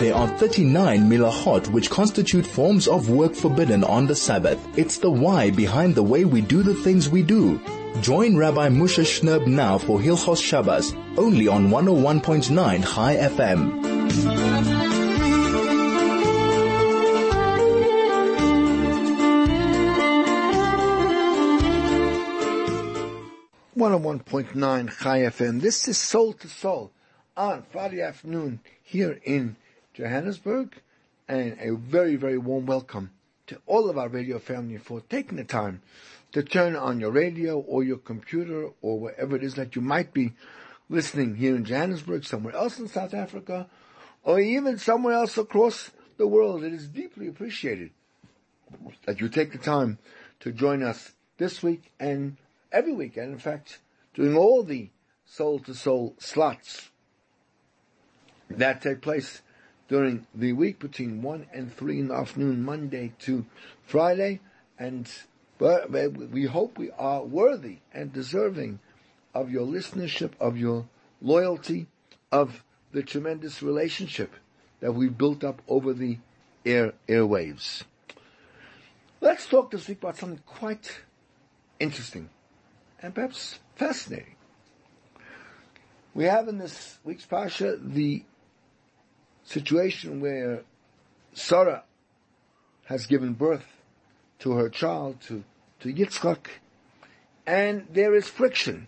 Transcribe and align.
There 0.00 0.14
are 0.14 0.28
39 0.38 1.10
melachot 1.10 1.68
which 1.68 1.90
constitute 1.90 2.46
forms 2.46 2.88
of 2.88 3.10
work 3.10 3.34
forbidden 3.34 3.84
on 3.84 4.06
the 4.06 4.14
Sabbath. 4.16 4.58
It's 4.78 4.96
the 4.96 5.10
why 5.10 5.50
behind 5.50 5.94
the 5.94 6.02
way 6.02 6.24
we 6.24 6.40
do 6.40 6.62
the 6.62 6.72
things 6.72 7.10
we 7.10 7.22
do. 7.22 7.60
Join 8.00 8.34
Rabbi 8.34 8.70
Moshe 8.70 9.04
Shnerb 9.04 9.46
now 9.46 9.76
for 9.76 10.00
Hilchos 10.00 10.42
Shabbos, 10.42 10.94
only 11.18 11.48
on 11.48 11.68
101.9 11.68 12.94
Chai 12.94 13.16
FM. 13.16 14.00
101.9 23.76 24.98
Chai 24.98 25.18
FM. 25.20 25.60
This 25.60 25.86
is 25.86 25.98
Soul 25.98 26.32
to 26.32 26.48
Soul 26.48 26.90
on 27.36 27.64
Friday 27.70 28.00
afternoon 28.00 28.60
here 28.82 29.20
in 29.24 29.56
Johannesburg 30.00 30.80
and 31.28 31.58
a 31.60 31.76
very, 31.76 32.16
very 32.16 32.38
warm 32.38 32.64
welcome 32.64 33.10
to 33.46 33.60
all 33.66 33.90
of 33.90 33.98
our 33.98 34.08
radio 34.08 34.38
family 34.38 34.78
for 34.78 35.02
taking 35.02 35.36
the 35.36 35.44
time 35.44 35.82
to 36.32 36.42
turn 36.42 36.74
on 36.74 37.00
your 37.00 37.10
radio 37.10 37.58
or 37.58 37.84
your 37.84 37.98
computer 37.98 38.70
or 38.80 38.98
wherever 38.98 39.36
it 39.36 39.44
is 39.44 39.56
that 39.56 39.76
you 39.76 39.82
might 39.82 40.14
be 40.14 40.32
listening 40.88 41.36
here 41.36 41.54
in 41.54 41.66
Johannesburg, 41.66 42.24
somewhere 42.24 42.56
else 42.56 42.78
in 42.78 42.88
South 42.88 43.12
Africa, 43.12 43.68
or 44.24 44.40
even 44.40 44.78
somewhere 44.78 45.12
else 45.12 45.36
across 45.36 45.90
the 46.16 46.26
world. 46.26 46.64
It 46.64 46.72
is 46.72 46.88
deeply 46.88 47.28
appreciated 47.28 47.90
that 49.04 49.20
you 49.20 49.28
take 49.28 49.52
the 49.52 49.58
time 49.58 49.98
to 50.40 50.50
join 50.50 50.82
us 50.82 51.12
this 51.36 51.62
week 51.62 51.92
and 52.00 52.38
every 52.72 52.94
week, 52.94 53.18
and 53.18 53.34
in 53.34 53.38
fact, 53.38 53.80
doing 54.14 54.34
all 54.34 54.62
the 54.62 54.88
soul 55.26 55.58
to 55.58 55.74
soul 55.74 56.14
slots 56.18 56.88
that 58.48 58.80
take 58.80 59.02
place 59.02 59.42
during 59.90 60.24
the 60.32 60.52
week 60.52 60.78
between 60.78 61.20
1 61.20 61.46
and 61.52 61.76
3 61.76 61.98
in 61.98 62.08
the 62.08 62.14
afternoon, 62.14 62.62
Monday 62.62 63.12
to 63.18 63.44
Friday. 63.82 64.38
And 64.78 65.10
we 65.58 66.44
hope 66.44 66.78
we 66.78 66.92
are 66.92 67.24
worthy 67.24 67.78
and 67.92 68.12
deserving 68.12 68.78
of 69.34 69.50
your 69.50 69.66
listenership, 69.66 70.30
of 70.40 70.56
your 70.56 70.86
loyalty, 71.20 71.88
of 72.30 72.62
the 72.92 73.02
tremendous 73.02 73.64
relationship 73.64 74.32
that 74.78 74.92
we've 74.92 75.18
built 75.18 75.42
up 75.42 75.60
over 75.68 75.92
the 75.92 76.18
air 76.64 76.92
airwaves. 77.08 77.82
Let's 79.20 79.46
talk 79.46 79.72
this 79.72 79.88
week 79.88 79.98
about 79.98 80.16
something 80.16 80.40
quite 80.46 81.00
interesting 81.80 82.30
and 83.02 83.12
perhaps 83.12 83.58
fascinating. 83.74 84.36
We 86.14 86.24
have 86.24 86.46
in 86.46 86.58
this 86.58 86.98
week's 87.04 87.26
Pasha 87.26 87.76
the 87.76 88.22
situation 89.50 90.20
where 90.20 90.62
Sarah 91.34 91.82
has 92.84 93.06
given 93.06 93.32
birth 93.32 93.66
to 94.38 94.52
her 94.52 94.68
child, 94.68 95.20
to, 95.22 95.42
to 95.80 95.92
Yitzchak, 95.92 96.46
and 97.46 97.86
there 97.92 98.14
is 98.14 98.28
friction 98.28 98.86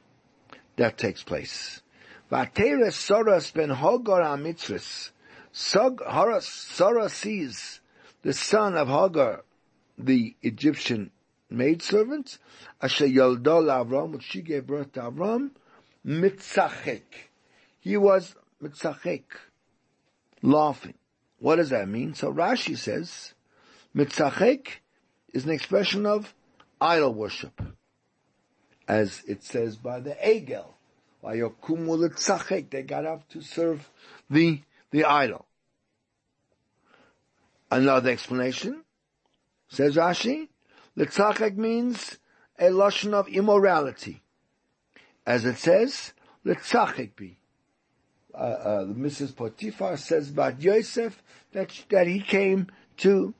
that 0.77 0.96
takes 0.96 1.22
place. 1.24 1.83
Vateres 2.30 2.92
Sarah 2.92 3.42
ben 3.52 3.70
Hagar 3.70 4.22
Amitzris. 4.22 5.10
Sarah 5.52 7.08
sees 7.10 7.80
the 8.22 8.33
son 8.33 8.77
of 8.77 8.88
Hagar, 8.88 9.42
the 9.98 10.34
Egyptian 10.42 11.10
maidservant, 11.50 12.38
Asher 12.80 13.08
Yaldol 13.08 13.66
Avram, 13.66 14.12
which 14.12 14.22
she 14.22 14.42
gave 14.42 14.66
birth 14.68 14.92
to 14.92 15.00
Avram, 15.00 15.50
Mitzachek. 16.06 17.02
He 17.80 17.96
was 17.96 18.34
Mitzachek, 18.62 19.24
laughing. 20.43 20.95
What 21.39 21.57
does 21.57 21.71
that 21.71 21.89
mean? 21.89 22.15
So 22.15 22.33
Rashi 22.33 22.77
says, 22.77 23.35
Mitzachek 23.97 24.67
is 25.33 25.45
an 25.45 25.51
expression 25.51 26.07
of 26.07 26.35
idol 26.81 27.14
worship. 27.14 27.61
As 28.86 29.23
it 29.27 29.42
says 29.45 29.77
by 29.77 30.01
the 30.01 30.17
Egel, 30.25 30.67
they 32.70 32.83
got 32.83 33.07
up 33.07 33.29
to 33.29 33.41
serve 33.41 33.89
the, 34.29 34.61
the 34.91 35.05
idol. 35.05 35.47
Another 37.70 38.11
explanation, 38.11 38.83
says 39.69 39.97
Rashi, 39.97 40.48
Litzachek 40.97 41.57
means 41.57 42.19
a 42.58 42.64
lashon 42.64 43.14
of 43.14 43.29
immorality. 43.29 44.23
As 45.25 45.45
it 45.45 45.57
says, 45.57 46.13
Litzachek 46.45 47.17
be. 47.17 47.39
Uh, 48.35 48.39
uh, 48.39 48.85
Mrs. 48.85 49.37
Potiphar 49.37 49.97
says 49.97 50.31
about 50.31 50.61
Yosef 50.61 51.23
that, 51.53 51.70
that 51.91 52.07
he 52.07 52.20
came 52.20 52.69
to 52.98 53.35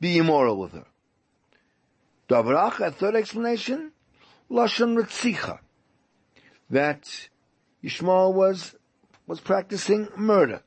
be 0.00 0.18
immoral 0.18 0.58
with 0.58 0.72
her. 0.72 0.86
Davrach, 2.28 2.80
a 2.80 2.90
third 2.90 3.16
explanation, 3.16 3.92
Lashon 4.50 4.96
Ritzicha, 4.96 5.58
that 6.70 7.28
Yishmael 7.82 8.32
was, 8.32 8.76
was 9.26 9.40
practicing 9.40 10.08
murder. 10.16 10.62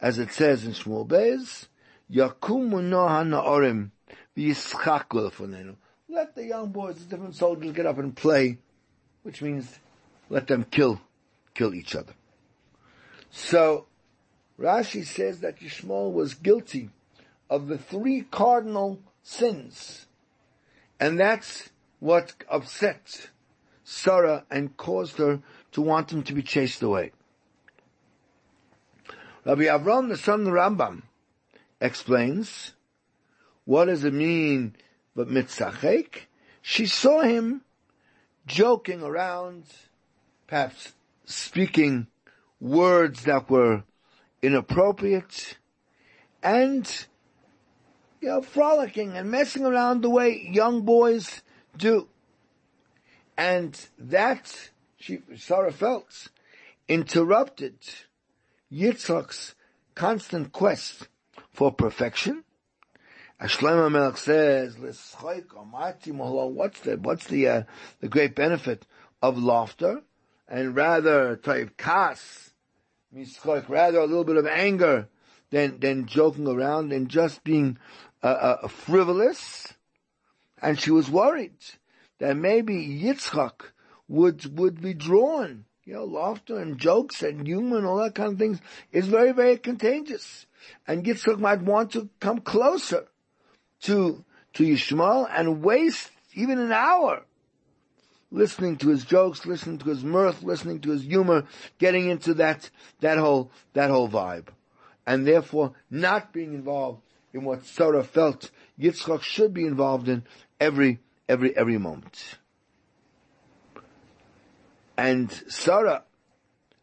As 0.00 0.18
it 0.18 0.32
says 0.32 0.64
in 0.64 0.72
Shmuel 0.72 1.06
Beis, 1.06 1.68
Yakumu 2.10 2.82
Noha 2.82 3.24
Na'orim, 3.26 3.90
let 6.08 6.34
the 6.34 6.44
young 6.44 6.70
boys, 6.70 6.96
the 6.96 7.04
different 7.04 7.34
soldiers 7.36 7.72
get 7.72 7.86
up 7.86 7.98
and 7.98 8.16
play, 8.16 8.58
which 9.22 9.40
means 9.42 9.78
let 10.28 10.46
them 10.48 10.64
kill, 10.70 11.00
kill 11.54 11.72
each 11.72 11.94
other. 11.94 12.12
So, 13.36 13.86
Rashi 14.60 15.04
says 15.04 15.40
that 15.40 15.58
Yishmael 15.58 16.12
was 16.12 16.34
guilty 16.34 16.90
of 17.50 17.66
the 17.66 17.76
three 17.76 18.22
cardinal 18.30 19.00
sins. 19.24 20.06
And 21.00 21.18
that's 21.18 21.70
what 21.98 22.34
upset 22.48 23.30
Sarah 23.82 24.44
and 24.52 24.76
caused 24.76 25.18
her 25.18 25.40
to 25.72 25.82
want 25.82 26.12
him 26.12 26.22
to 26.22 26.32
be 26.32 26.44
chased 26.44 26.80
away. 26.80 27.10
Rabbi 29.44 29.64
Avram, 29.64 30.08
the 30.08 30.16
son 30.16 30.46
of 30.46 30.52
Rambam, 30.52 31.02
explains 31.80 32.74
what 33.64 33.86
does 33.86 34.04
it 34.04 34.14
mean, 34.14 34.76
but 35.16 35.26
mitzachek? 35.26 36.28
She 36.62 36.86
saw 36.86 37.22
him 37.22 37.62
joking 38.46 39.02
around, 39.02 39.64
perhaps 40.46 40.92
speaking 41.24 42.06
words 42.60 43.24
that 43.24 43.50
were 43.50 43.84
inappropriate, 44.42 45.58
and, 46.42 47.06
you 48.20 48.28
know, 48.28 48.42
frolicking 48.42 49.16
and 49.16 49.30
messing 49.30 49.64
around 49.64 50.02
the 50.02 50.10
way 50.10 50.48
young 50.50 50.82
boys 50.82 51.42
do. 51.76 52.08
And 53.36 53.78
that, 53.98 54.70
she, 54.96 55.20
Sarah 55.36 55.72
felt, 55.72 56.28
interrupted 56.88 57.78
Yitzchak's 58.70 59.54
constant 59.94 60.52
quest 60.52 61.08
for 61.52 61.72
perfection 61.72 62.44
Shlomo 63.42 63.90
Melech 63.90 64.16
says, 64.16 64.78
what's 64.78 65.10
the, 66.80 66.96
what's 66.96 67.26
the, 67.26 67.48
uh, 67.48 67.62
the 68.00 68.08
great 68.08 68.34
benefit 68.34 68.86
of 69.20 69.42
laughter? 69.42 70.02
And 70.54 70.76
rather, 70.76 71.34
type 71.34 71.76
kas, 71.76 72.52
rather 73.12 73.98
a 73.98 74.06
little 74.06 74.22
bit 74.22 74.36
of 74.36 74.46
anger 74.46 75.08
than, 75.50 75.80
than 75.80 76.06
joking 76.06 76.46
around 76.46 76.92
and 76.92 77.08
just 77.08 77.42
being, 77.42 77.76
uh, 78.22 78.26
uh, 78.62 78.68
frivolous. 78.68 79.74
And 80.62 80.78
she 80.78 80.92
was 80.92 81.10
worried 81.10 81.56
that 82.20 82.36
maybe 82.36 83.02
Yitzchak 83.02 83.62
would, 84.06 84.56
would 84.56 84.80
be 84.80 84.94
drawn. 84.94 85.64
You 85.82 85.94
know, 85.94 86.04
laughter 86.04 86.56
and 86.60 86.78
jokes 86.78 87.24
and 87.24 87.44
humor 87.44 87.78
and 87.78 87.86
all 87.86 87.96
that 88.04 88.14
kind 88.14 88.34
of 88.34 88.38
things 88.38 88.60
is 88.92 89.08
very, 89.08 89.32
very 89.32 89.56
contagious. 89.56 90.46
And 90.86 91.04
Yitzchak 91.04 91.40
might 91.40 91.62
want 91.62 91.94
to 91.94 92.08
come 92.20 92.38
closer 92.38 93.08
to, 93.80 94.24
to 94.52 94.62
Yishmael 94.62 95.28
and 95.36 95.64
waste 95.64 96.12
even 96.32 96.60
an 96.60 96.70
hour 96.70 97.24
listening 98.34 98.76
to 98.78 98.88
his 98.88 99.04
jokes, 99.04 99.46
listening 99.46 99.78
to 99.78 99.88
his 99.88 100.02
mirth, 100.02 100.42
listening 100.42 100.80
to 100.80 100.90
his 100.90 101.04
humor, 101.04 101.44
getting 101.78 102.10
into 102.10 102.34
that, 102.34 102.68
that 103.00 103.16
whole, 103.16 103.50
that 103.72 103.90
whole 103.90 104.08
vibe. 104.08 104.48
And 105.06 105.26
therefore 105.26 105.72
not 105.90 106.32
being 106.32 106.52
involved 106.52 107.02
in 107.32 107.44
what 107.44 107.64
Sarah 107.64 108.04
felt 108.04 108.50
Yitzchak 108.78 109.22
should 109.22 109.54
be 109.54 109.66
involved 109.66 110.08
in 110.08 110.24
every, 110.60 110.98
every, 111.28 111.56
every 111.56 111.78
moment. 111.78 112.38
And 114.96 115.30
Sarah 115.48 116.02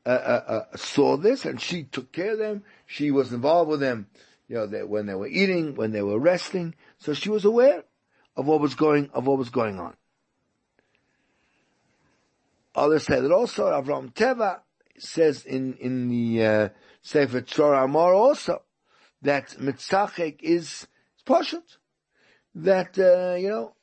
uh, 0.06 0.10
uh, 0.10 0.44
uh, 0.48 0.78
saw 0.78 1.18
this 1.18 1.46
and 1.46 1.60
she 1.60 1.84
took 1.84 2.12
care 2.12 2.34
of 2.34 2.40
them. 2.40 2.64
She 2.86 3.12
was 3.12 3.34
involved 3.34 3.70
with 3.70 3.80
them 3.80 4.08
you 4.48 4.56
know, 4.56 4.86
when 4.86 5.06
they 5.06 5.16
were 5.16 5.28
eating, 5.28 5.76
when 5.76 5.92
they 5.92 6.02
were 6.02 6.20
resting. 6.20 6.76
So 7.00 7.14
she 7.14 7.30
was 7.30 7.46
aware 7.46 7.84
of 8.36 8.46
what 8.46 8.62
was 8.62 8.76
going, 8.76 9.10
of 9.14 9.28
what 9.28 9.38
was 9.38 9.50
going 9.50 9.80
on. 9.80 9.96
Others 12.76 13.06
say 13.06 13.20
that 13.20 13.32
also 13.32 13.66
Avram 13.66 14.14
Teva 14.14 14.60
says 14.98 15.46
in, 15.46 15.74
in 15.76 16.08
the, 16.10 16.46
uh, 16.46 16.70
Sefer 17.02 17.42
Tzror 17.42 17.88
HaMor 17.88 18.16
also, 18.16 18.62
that 19.22 19.50
mitzachek 19.60 20.42
is, 20.42 20.88
is. 21.26 21.78
That, 22.54 23.00
uh, 23.00 23.36
you 23.36 23.50
know, 23.50 23.74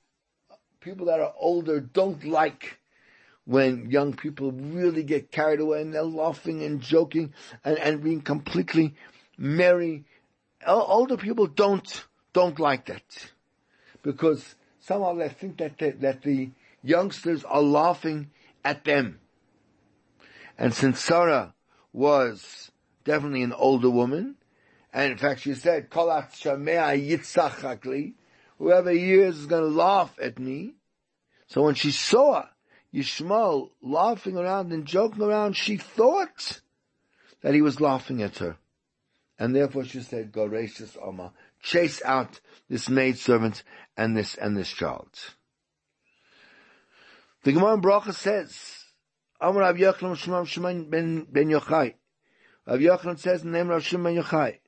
people 0.80 1.06
that 1.06 1.20
are 1.20 1.32
older 1.38 1.80
don't 1.80 2.24
like 2.24 2.78
when 3.44 3.90
young 3.90 4.12
people 4.12 4.52
really 4.52 5.02
get 5.02 5.32
carried 5.32 5.60
away 5.60 5.80
and 5.80 5.94
they're 5.94 6.02
laughing 6.02 6.62
and 6.62 6.80
joking 6.80 7.32
and, 7.64 7.78
and 7.78 8.04
being 8.04 8.20
completely 8.20 8.94
merry. 9.38 10.04
Older 10.66 11.16
people 11.16 11.46
don't, 11.46 12.04
don't 12.34 12.60
like 12.60 12.86
that. 12.86 13.32
Because 14.02 14.54
somehow 14.80 15.14
they 15.14 15.30
think 15.30 15.58
that, 15.58 15.78
the, 15.78 15.92
that 16.00 16.22
the 16.22 16.50
youngsters 16.82 17.42
are 17.44 17.62
laughing 17.62 18.30
at 18.68 18.84
them. 18.84 19.18
And 20.58 20.74
since 20.74 21.00
Sarah 21.00 21.54
was 21.90 22.70
definitely 23.04 23.42
an 23.42 23.54
older 23.54 23.88
woman, 23.88 24.36
and 24.92 25.12
in 25.12 25.16
fact 25.16 25.40
she 25.40 25.54
said, 25.54 25.88
Kolat 25.88 26.32
Shamea 26.32 26.92
Yitzachakli, 27.08 28.12
whoever 28.58 28.90
hears 28.90 29.38
is 29.38 29.46
going 29.46 29.62
to 29.62 29.68
laugh 29.68 30.14
at 30.20 30.38
me. 30.38 30.74
So 31.46 31.62
when 31.62 31.76
she 31.76 31.90
saw 31.90 32.44
Yishmael 32.92 33.70
laughing 33.80 34.36
around 34.36 34.70
and 34.70 34.84
joking 34.84 35.22
around, 35.22 35.56
she 35.56 35.78
thought 35.78 36.60
that 37.40 37.54
he 37.54 37.62
was 37.62 37.80
laughing 37.80 38.22
at 38.22 38.36
her. 38.38 38.58
And 39.38 39.56
therefore 39.56 39.84
she 39.84 40.00
said, 40.00 40.32
gracious 40.32 40.94
Omar, 41.02 41.32
chase 41.62 42.02
out 42.04 42.40
this 42.68 42.90
maidservant 42.90 43.62
and 43.96 44.14
this, 44.14 44.34
and 44.34 44.54
this 44.56 44.68
child. 44.68 45.08
The 47.48 47.54
Gemara 47.54 47.72
in 47.76 47.80
Bracha 47.80 48.12
says, 48.12 48.84
Amar 49.40 49.62
Rav 49.62 49.76
Yochanan 49.76 50.16
Shemam 50.18 50.44
Shemam 50.44 50.90
ben, 50.90 51.26
ben 51.32 51.48
Yochai. 51.48 51.94
Rav 52.66 52.78
Yochanan 52.78 53.18
says 53.18 53.42
in 53.42 53.52
the 53.52 53.56
name 53.56 53.70
of 53.70 53.82
Shimon 53.82 54.16
ben 54.16 54.22
Yochai, 54.22 54.58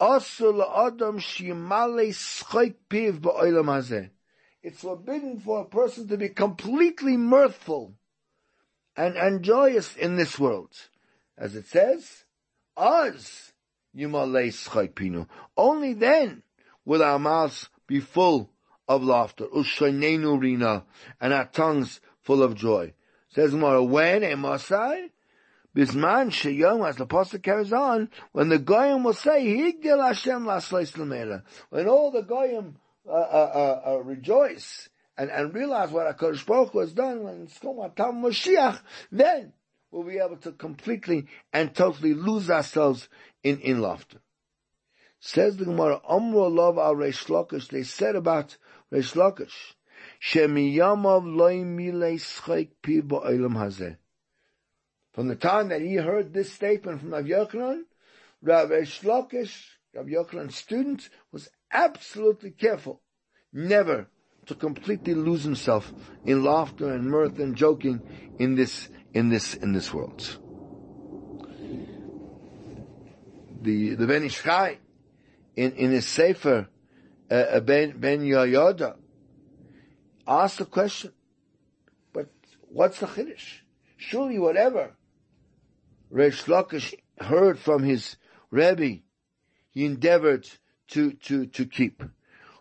Asul 0.00 0.64
la'adam 0.64 1.18
shimale 1.18 2.10
schoik 2.10 2.76
piv 2.88 3.18
ba'olam 3.18 3.64
hazeh 3.64 4.10
it's 4.62 4.82
forbidden 4.82 5.40
for 5.40 5.62
a 5.62 5.64
person 5.64 6.06
to 6.06 6.16
be 6.16 6.28
completely 6.28 7.16
mirthful 7.16 7.92
and, 8.96 9.16
and 9.16 9.42
joyous 9.42 9.96
in 9.96 10.14
this 10.14 10.38
world. 10.38 10.70
As 11.36 11.56
it 11.56 11.66
says, 11.66 12.22
us, 12.76 13.50
pinu. 13.96 15.26
Only 15.56 15.94
then 15.94 16.44
will 16.84 17.02
our 17.02 17.18
mouths 17.18 17.68
be 17.88 17.98
full 17.98 18.52
of 18.86 19.02
laughter, 19.02 19.46
rina, 19.52 20.84
and 21.20 21.32
our 21.32 21.46
tongues 21.46 22.00
full 22.22 22.42
of 22.42 22.54
joy. 22.54 22.94
Says 23.30 23.54
more 23.54 23.86
when 23.86 24.22
a 24.24 24.36
Masai, 24.36 25.10
Bisman 25.74 26.30
Sheyom, 26.30 26.86
as 26.86 26.96
the 26.96 27.04
apostle 27.04 27.38
carries 27.38 27.72
on, 27.72 28.10
when 28.32 28.48
the 28.48 28.58
Goyim 28.58 29.04
will 29.04 29.14
say, 29.14 29.44
Higdil 29.44 30.06
Hashem 30.06 31.42
When 31.70 31.88
all 31.88 32.10
the 32.10 32.22
Goyim 32.22 32.76
uh, 33.08 33.12
uh, 33.12 33.82
uh, 33.86 34.02
rejoice 34.04 34.88
and, 35.16 35.30
and 35.30 35.54
realize 35.54 35.90
what 35.90 36.06
HaKadosh 36.16 36.44
Baruch 36.46 36.72
Hu 36.72 36.80
has 36.80 36.92
done 36.92 37.22
when 37.22 37.42
it's 37.42 37.58
called 37.58 37.92
then 39.10 39.52
we'll 39.90 40.04
be 40.04 40.18
able 40.18 40.36
to 40.38 40.52
completely 40.52 41.26
and 41.52 41.74
totally 41.74 42.14
lose 42.14 42.50
ourselves 42.50 43.08
in, 43.42 43.60
in 43.60 43.80
laughter. 43.80 44.18
Says 45.20 45.56
the 45.56 45.64
Gemara, 45.64 46.00
Omro 46.08 46.52
love 46.54 46.78
al 46.78 46.96
Reish 46.96 47.26
Lakish, 47.26 47.68
they 47.68 47.84
said 47.84 48.16
about 48.16 48.56
Reish 48.92 49.14
Lakish, 49.14 49.74
From 50.24 50.54
the 50.54 50.78
time 55.38 55.68
that 55.68 55.80
he 55.80 55.96
heard 55.96 56.32
this 56.32 56.52
statement 56.52 57.00
from 57.00 57.10
Rav 57.10 57.24
Yochanan, 57.24 57.82
Rav 58.40 58.68
Reish 58.68 59.02
Lakish, 59.02 59.70
Rav 59.92 60.06
Yochanan's 60.06 60.54
student, 60.54 61.08
was 61.32 61.48
absolutely 61.72 62.52
careful 62.52 63.02
never 63.52 64.06
to 64.46 64.54
completely 64.54 65.14
lose 65.14 65.42
himself 65.42 65.92
in 66.24 66.44
laughter 66.44 66.92
and 66.92 67.10
mirth 67.10 67.40
and 67.40 67.56
joking 67.56 68.00
in 68.38 68.54
this, 68.54 68.90
in 69.12 69.28
this, 69.28 69.54
in 69.54 69.72
this 69.72 69.92
world. 69.92 70.38
The, 73.60 73.96
the 73.96 74.06
Ben 74.06 74.22
Ish 74.22 74.40
Chai, 74.40 74.78
in, 75.56 75.72
in 75.72 75.90
his 75.90 76.06
Sefer, 76.06 76.68
uh, 77.28 77.34
uh 77.34 77.60
Ben, 77.60 77.98
Ben 77.98 78.20
Yehoyada, 78.20 78.98
asked 80.40 80.58
the 80.58 80.64
question, 80.64 81.12
but 82.12 82.28
what's 82.68 83.00
the 83.00 83.06
Chiddush? 83.06 83.60
Surely 83.96 84.38
whatever 84.38 84.92
Reish 86.12 86.44
Lakish 86.44 86.94
heard 87.18 87.58
from 87.58 87.82
his 87.82 88.16
Rebbe, 88.50 89.00
he 89.70 89.84
endeavored 89.86 90.48
to, 90.88 91.12
to, 91.12 91.46
to 91.46 91.66
keep. 91.66 92.02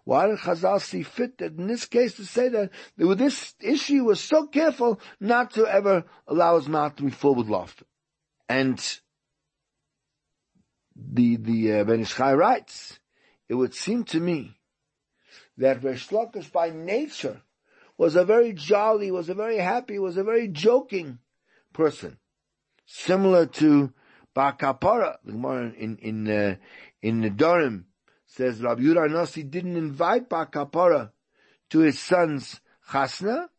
Why 0.03 0.27
did 0.27 0.39
Chazal 0.39 0.81
see 0.81 1.03
fit 1.03 1.37
that 1.39 1.57
in 1.57 1.67
this 1.67 1.85
case 1.85 2.15
to 2.15 2.25
say 2.25 2.49
that 2.49 2.71
with 2.97 3.19
this 3.19 3.53
issue 3.59 4.03
was 4.03 4.19
so 4.19 4.47
careful 4.47 4.99
not 5.19 5.51
to 5.51 5.67
ever 5.67 6.05
allow 6.27 6.57
his 6.57 6.67
mouth 6.67 6.95
to 6.95 7.03
be 7.03 7.11
full 7.11 7.35
with 7.35 7.49
laughter? 7.49 7.85
And 8.49 8.79
the, 10.95 11.37
the, 11.37 11.73
uh, 11.73 11.83
Ben 11.83 12.01
Ish 12.01 12.15
Chai 12.15 12.33
writes, 12.33 12.99
it 13.47 13.53
would 13.55 13.73
seem 13.73 14.03
to 14.05 14.19
me 14.19 14.57
that 15.57 15.81
Reish 15.81 16.09
Lakish 16.09 16.51
by 16.51 16.69
nature 16.69 17.41
was 18.01 18.15
a 18.15 18.25
very 18.25 18.51
jolly, 18.51 19.11
was 19.11 19.29
a 19.29 19.35
very 19.35 19.59
happy, 19.59 19.99
was 19.99 20.17
a 20.17 20.23
very 20.23 20.47
joking 20.47 21.19
person. 21.71 22.17
Similar 22.87 23.45
to 23.45 23.93
Bar 24.33 24.57
Kapara, 24.57 25.17
the 25.23 25.33
Gemara 25.33 25.71
in, 25.77 25.97
in, 25.97 26.27
uh, 26.27 26.55
in 27.03 27.21
Nedarim 27.21 27.83
says 28.25 28.59
Rabbi 28.59 28.81
Yudah 28.81 29.11
Nasi 29.11 29.43
didn't 29.43 29.75
invite 29.77 30.29
Bar 30.29 30.47
Kapara 30.47 31.11
to 31.69 31.79
his 31.81 31.99
son's 31.99 32.59
chasna, 32.89 33.49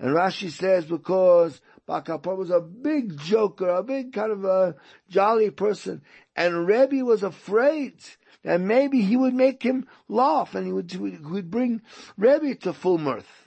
and 0.00 0.16
Rashi 0.16 0.50
says 0.50 0.86
because 0.86 1.60
Bar 1.86 2.02
Kapara 2.02 2.36
was 2.36 2.50
a 2.50 2.58
big 2.58 3.16
joker, 3.20 3.68
a 3.68 3.84
big 3.84 4.12
kind 4.12 4.32
of 4.32 4.44
a 4.44 4.74
jolly 5.08 5.50
person, 5.50 6.02
and 6.34 6.66
Rebbe 6.66 7.04
was 7.04 7.22
afraid 7.22 8.00
that 8.42 8.60
maybe 8.60 9.02
he 9.02 9.16
would 9.16 9.34
make 9.34 9.62
him 9.62 9.86
laugh, 10.08 10.56
and 10.56 10.66
he 10.66 10.72
would, 10.72 10.92
would 11.24 11.52
bring 11.52 11.82
Rebbe 12.16 12.56
to 12.62 12.72
full 12.72 12.98
mirth, 12.98 13.45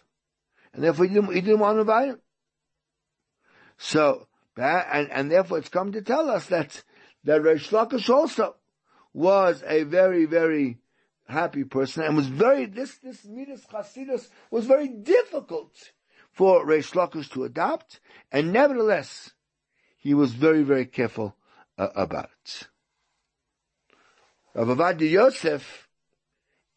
and 0.80 0.86
therefore 0.86 1.08
he 1.08 1.14
didn't, 1.14 1.34
he 1.34 1.42
didn't 1.42 1.60
want 1.60 1.76
to 1.76 1.81
invite 1.81 2.08
him. 2.08 2.20
So, 3.78 4.28
and, 4.56 5.12
and 5.12 5.30
therefore 5.30 5.58
it's 5.58 5.68
come 5.68 5.92
to 5.92 6.02
tell 6.02 6.30
us 6.30 6.46
that 6.46 6.84
that 7.26 7.42
Reish 7.42 7.70
Lakish 7.72 8.10
also 8.10 8.56
was 9.14 9.62
a 9.68 9.83
very, 9.83 10.24
very 10.24 10.78
happy 11.28 11.66
person 11.66 12.04
and 12.04 12.16
was 12.16 12.28
very, 12.28 12.66
this, 12.66 12.95
this 13.00 13.26
Midas 13.26 13.66
Chasidus 13.69 14.30
was 14.52 14.68
very 14.68 14.88
difficult 14.88 15.76
for 16.31 16.66
Reish 16.66 16.94
Lakish 16.94 17.30
to 17.31 17.44
adopt, 17.44 18.00
and 18.31 18.54
nevertheless, 18.54 19.31
he 19.98 20.14
was 20.14 20.31
very, 20.33 20.64
very 20.64 20.86
careful 20.86 21.36
uh, 21.78 21.90
about 21.94 22.30
it. 22.45 22.69
Rav 24.56 24.69
Ovadia 24.69 25.09
Yosef, 25.09 25.89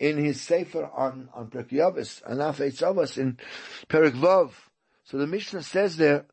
in 0.02 0.18
his 0.18 0.40
Sefer 0.40 0.90
on, 0.92 1.28
on 1.32 1.46
Perkei 1.46 1.78
Avos, 1.78 2.22
Anaf 2.24 2.56
Etz 2.56 2.82
Avos 2.82 3.16
in 3.16 3.38
Perik 3.88 4.14
Vav, 4.14 4.50
so 5.04 5.16
the 5.16 5.28
Mishnah 5.28 5.62
says 5.62 5.96
there, 5.96 6.26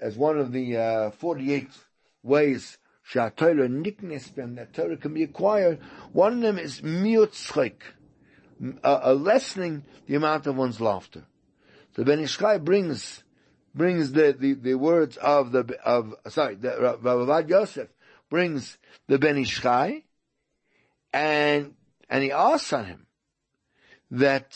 as 0.00 0.16
one 0.16 0.38
of 0.38 0.52
the 0.52 0.78
uh, 0.78 1.10
48 1.10 1.68
ways 2.22 2.78
Torah 3.36 3.68
nickness 3.68 4.28
them 4.28 4.54
that 4.54 4.72
Torah 4.72 4.96
can 4.96 5.12
be 5.12 5.22
acquired. 5.22 5.80
One 6.12 6.34
of 6.34 6.40
them 6.40 6.58
is 6.58 6.80
miutzchik, 6.80 7.74
a, 8.82 9.00
a 9.02 9.14
lessening 9.14 9.84
the 10.06 10.14
amount 10.14 10.46
of 10.46 10.56
one's 10.56 10.80
laughter. 10.80 11.24
So 11.94 12.04
Ben 12.04 12.20
Ish 12.20 12.38
Chai 12.38 12.56
brings 12.56 13.22
brings 13.74 14.12
the, 14.12 14.34
the, 14.38 14.54
the 14.54 14.74
words 14.74 15.18
of 15.18 15.52
the 15.52 15.78
of 15.84 16.14
sorry, 16.28 16.54
the 16.54 16.96
Rav 17.02 17.50
Yosef 17.50 17.88
brings 18.30 18.78
the 19.08 19.18
Ben 19.18 19.36
Ish 19.36 19.60
Chai, 19.60 20.04
and 21.12 21.74
and 22.12 22.22
he 22.22 22.30
asks 22.30 22.74
on 22.74 22.84
him 22.84 23.06
that 24.10 24.52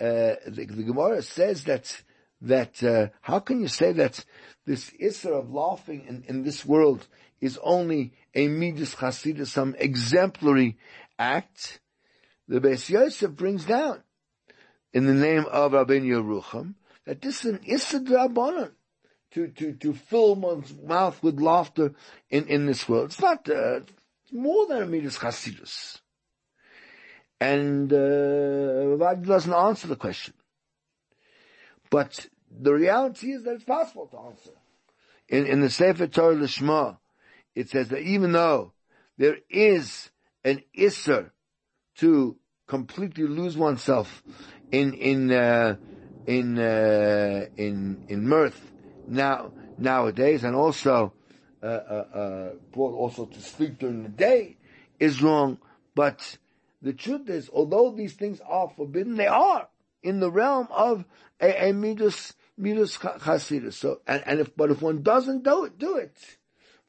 uh, 0.00 0.40
the, 0.46 0.64
the 0.64 0.82
Gemara 0.82 1.20
says 1.20 1.64
that 1.64 2.02
that 2.40 2.82
uh, 2.82 3.08
how 3.20 3.38
can 3.38 3.60
you 3.60 3.68
say 3.68 3.92
that 3.92 4.24
this 4.64 4.90
isser 4.98 5.38
of 5.38 5.52
laughing 5.52 6.06
in, 6.08 6.24
in 6.26 6.42
this 6.42 6.64
world 6.64 7.06
is 7.38 7.58
only 7.62 8.14
a 8.34 8.48
midas 8.48 8.94
chasidus, 8.94 9.48
some 9.48 9.74
exemplary 9.78 10.78
act, 11.18 11.80
the 12.48 12.62
Beis 12.62 12.88
Yosef 12.88 13.32
brings 13.32 13.66
down 13.66 14.02
in 14.94 15.04
the 15.04 15.12
name 15.12 15.44
of 15.50 15.74
Rabbi 15.74 15.98
Yerucham 15.98 16.76
that 17.04 17.20
this 17.20 17.44
is 17.44 17.52
an 17.52 17.60
Issa 17.66 18.00
Drabanan 18.00 18.70
to, 19.32 19.48
to, 19.48 19.74
to 19.74 19.92
fill 19.92 20.34
one's 20.34 20.74
mouth 20.74 21.22
with 21.22 21.42
laughter 21.42 21.92
in, 22.30 22.46
in 22.46 22.64
this 22.64 22.88
world. 22.88 23.10
It's 23.10 23.20
not, 23.20 23.46
uh, 23.50 23.80
more 24.32 24.66
than 24.66 24.82
a 24.82 24.86
midas 24.86 25.18
chasidus. 25.18 26.00
And, 27.40 27.92
uh, 27.92 29.14
doesn't 29.14 29.52
answer 29.52 29.88
the 29.88 29.96
question. 29.96 30.34
But 31.90 32.28
the 32.50 32.74
reality 32.74 33.32
is 33.32 33.44
that 33.44 33.54
it's 33.54 33.64
possible 33.64 34.06
to 34.08 34.18
answer 34.18 34.52
in, 35.30 35.46
in 35.46 35.60
the 35.60 35.70
Sefer 35.70 36.08
Torah 36.08 36.34
Lishma, 36.34 36.98
it 37.54 37.70
says 37.70 37.88
that 37.88 38.00
even 38.00 38.32
though 38.32 38.72
there 39.16 39.38
is 39.48 40.10
an 40.44 40.62
Isser 40.76 41.30
to 41.98 42.36
completely 42.66 43.26
lose 43.26 43.56
oneself 43.56 44.22
in, 44.72 44.94
in, 44.94 45.32
uh, 45.32 45.76
in, 46.26 46.58
uh, 46.58 47.46
in, 47.56 48.04
in 48.08 48.28
mirth 48.28 48.60
now, 49.06 49.52
nowadays, 49.78 50.44
and 50.44 50.54
also, 50.54 51.12
uh, 51.62 51.66
uh, 51.66 51.68
uh, 51.68 52.50
brought 52.72 52.94
also 52.94 53.26
to 53.26 53.40
sleep 53.40 53.78
during 53.78 54.02
the 54.02 54.08
day 54.08 54.56
is 54.98 55.22
wrong, 55.22 55.58
but 55.94 56.38
the 56.82 56.92
truth 56.92 57.28
is, 57.28 57.50
although 57.52 57.90
these 57.90 58.14
things 58.14 58.40
are 58.46 58.70
forbidden, 58.76 59.16
they 59.16 59.26
are 59.26 59.68
in 60.02 60.20
the 60.20 60.30
realm 60.30 60.68
of 60.70 61.04
a, 61.40 61.68
a 61.68 61.72
midas, 61.72 62.34
midas 62.56 62.96
chasidus. 62.96 63.74
So, 63.74 64.00
and, 64.06 64.22
and 64.26 64.40
if, 64.40 64.56
but 64.56 64.70
if 64.70 64.80
one 64.80 65.02
doesn't 65.02 65.44
do 65.44 65.64
it, 65.64 65.78
do 65.78 65.96
it, 65.96 66.16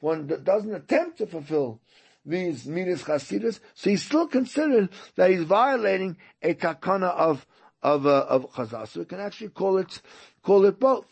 one 0.00 0.26
doesn't 0.42 0.74
attempt 0.74 1.18
to 1.18 1.26
fulfill 1.26 1.80
these 2.24 2.66
midas 2.66 3.02
chasidus, 3.02 3.60
so 3.74 3.90
he's 3.90 4.02
still 4.02 4.26
considered 4.28 4.88
that 5.16 5.30
he's 5.30 5.42
violating 5.42 6.16
a 6.40 6.54
takana 6.54 7.10
of, 7.10 7.46
of, 7.82 8.06
uh, 8.06 8.26
of 8.28 8.50
chazal. 8.52 8.88
So 8.88 9.00
we 9.00 9.06
can 9.06 9.20
actually 9.20 9.48
call 9.48 9.78
it, 9.78 10.00
call 10.42 10.64
it 10.64 10.78
both 10.78 11.06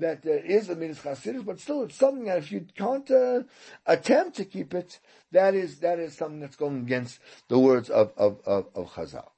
that 0.00 0.22
there 0.22 0.38
is 0.44 0.68
a 0.68 0.76
midas 0.76 0.98
chasidus, 0.98 1.44
but 1.44 1.60
still 1.60 1.84
it's 1.84 1.96
something 1.96 2.24
that 2.24 2.38
if 2.38 2.52
you 2.52 2.66
can't 2.76 3.10
uh, 3.10 3.42
attempt 3.86 4.36
to 4.36 4.44
keep 4.44 4.74
it, 4.74 4.98
that 5.32 5.54
is 5.54 5.78
that 5.80 5.98
is 5.98 6.16
something 6.16 6.40
that's 6.40 6.56
going 6.56 6.78
against 6.78 7.18
the 7.48 7.58
words 7.58 7.88
of 7.90 8.12
of 8.16 8.40
of, 8.46 8.66
of 8.74 8.92
Chazal. 8.92 9.28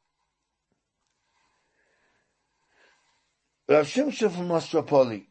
Rav 3.68 3.86
Shimshon 3.86 4.30
from 4.32 4.48
Mastropoli, 4.48 5.26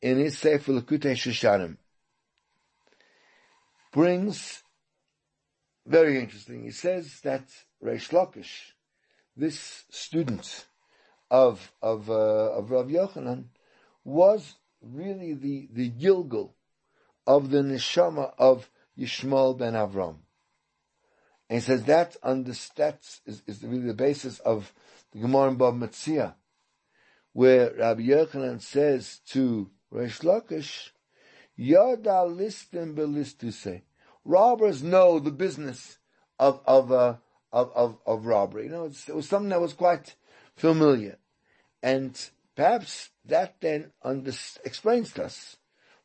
in 0.00 0.18
his 0.18 0.38
Sefer 0.38 0.72
Likutei 0.72 1.12
Shoshanim, 1.12 1.76
brings 3.92 4.62
very 5.86 6.18
interesting. 6.18 6.62
He 6.64 6.70
says 6.70 7.20
that 7.24 7.44
Reish 7.82 8.10
Lakish, 8.10 8.72
this 9.36 9.84
student 9.90 10.66
of 11.30 11.72
of 11.82 12.08
uh, 12.08 12.52
of 12.52 12.70
Rav 12.70 12.86
Yochanan, 12.86 13.46
was 14.04 14.54
really 14.82 15.32
the, 15.34 15.68
the 15.72 15.90
Gilgul 15.90 16.50
of 17.26 17.50
the 17.50 17.58
neshama 17.58 18.32
of 18.38 18.70
Yishmael 18.98 19.58
ben 19.58 19.72
Avram. 19.72 20.16
And 21.48 21.58
he 21.58 21.60
says 21.60 21.84
that 21.84 22.16
under, 22.22 22.52
that 22.76 23.00
is, 23.26 23.42
is 23.46 23.62
really 23.62 23.86
the 23.86 23.94
basis 23.94 24.38
of 24.40 24.72
the 25.12 25.20
Gemara 25.20 25.50
in 25.50 25.58
Bava 25.58 25.78
Metzia, 25.78 26.34
where 27.32 27.72
Rabbi 27.74 28.02
Yochanan 28.02 28.60
says 28.60 29.20
to 29.30 29.70
Reish 29.92 30.22
Lakish, 30.22 30.90
Yada 31.56 32.26
listim 32.26 32.94
belistuse. 32.94 33.82
Robbers 34.24 34.82
know 34.82 35.18
the 35.18 35.30
business 35.30 35.98
of, 36.38 36.60
of, 36.66 36.90
uh, 36.90 37.16
of, 37.52 37.70
of, 37.74 37.98
of 38.06 38.26
robbery. 38.26 38.64
You 38.64 38.70
know, 38.70 38.84
it 38.86 39.14
was 39.14 39.28
something 39.28 39.50
that 39.50 39.60
was 39.60 39.74
quite 39.74 40.14
familiar. 40.56 41.18
And 41.82 42.18
Perhaps 42.56 43.10
that 43.26 43.56
then 43.60 43.92
under, 44.02 44.32
explains 44.64 45.12
to 45.12 45.24
us. 45.24 45.56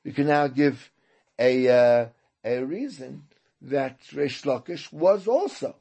We 0.03 0.11
can 0.11 0.27
now 0.27 0.47
give 0.47 0.91
a 1.37 1.67
uh, 1.67 2.05
a 2.43 2.63
reason 2.63 3.23
that 3.61 4.01
Reish 4.13 4.43
Lakish 4.43 4.91
was 4.91 5.27
also 5.27 5.75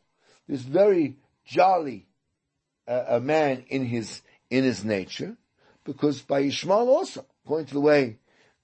this 0.49 0.63
very 0.63 1.17
jolly 1.45 2.07
uh, 2.87 3.05
a 3.09 3.21
man 3.21 3.65
in 3.69 3.85
his 3.85 4.23
in 4.51 4.65
his 4.65 4.85
nature, 4.85 5.37
because 5.85 6.23
by 6.23 6.43
Yishmael 6.43 6.89
also, 6.89 7.25
according 7.45 7.67
to 7.67 7.75
the 7.75 7.81
way 7.81 8.19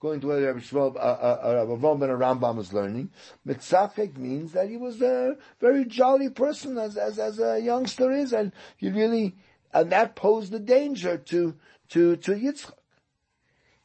going 0.05 0.21
to 0.21 0.27
where 0.27 0.53
Rabbi 0.53 0.59
Shmuel, 0.59 0.97
uh, 0.97 0.99
uh, 0.99 1.67
uh, 1.73 1.95
ben 1.97 2.11
Rambam 2.11 2.57
was 2.57 2.75
learning, 2.75 3.09
Mitzachek 3.47 4.19
means 4.19 4.53
that 4.53 4.69
he 4.69 4.77
was 4.77 5.01
a 5.01 5.39
very 5.63 5.87
jolly 5.87 6.29
person 6.29 6.77
as, 6.77 6.99
as, 6.99 7.19
as 7.19 7.41
a 7.41 7.59
youngster 7.59 8.13
is, 8.13 8.35
and 8.35 8.53
he 8.77 8.91
really, 8.91 9.35
and 9.73 9.91
that 9.93 10.15
posed 10.15 10.53
a 10.53 10.59
danger 10.59 11.17
to, 11.17 11.55
to, 11.91 12.17
to 12.17 12.33
Yitzchak. 12.33 12.73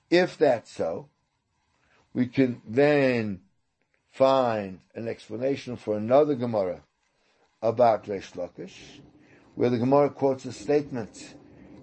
If 0.09 0.37
that's 0.37 0.71
so, 0.71 1.07
we 2.13 2.27
can 2.27 2.61
then 2.67 3.41
find 4.11 4.79
an 4.95 5.07
explanation 5.07 5.75
for 5.77 5.95
another 5.95 6.35
Gemara 6.35 6.81
about 7.61 8.05
Reish 8.05 8.31
Lakish, 8.33 8.99
where 9.55 9.69
the 9.69 9.77
Gemara 9.77 10.09
quotes 10.09 10.45
a 10.45 10.51
statement 10.51 11.35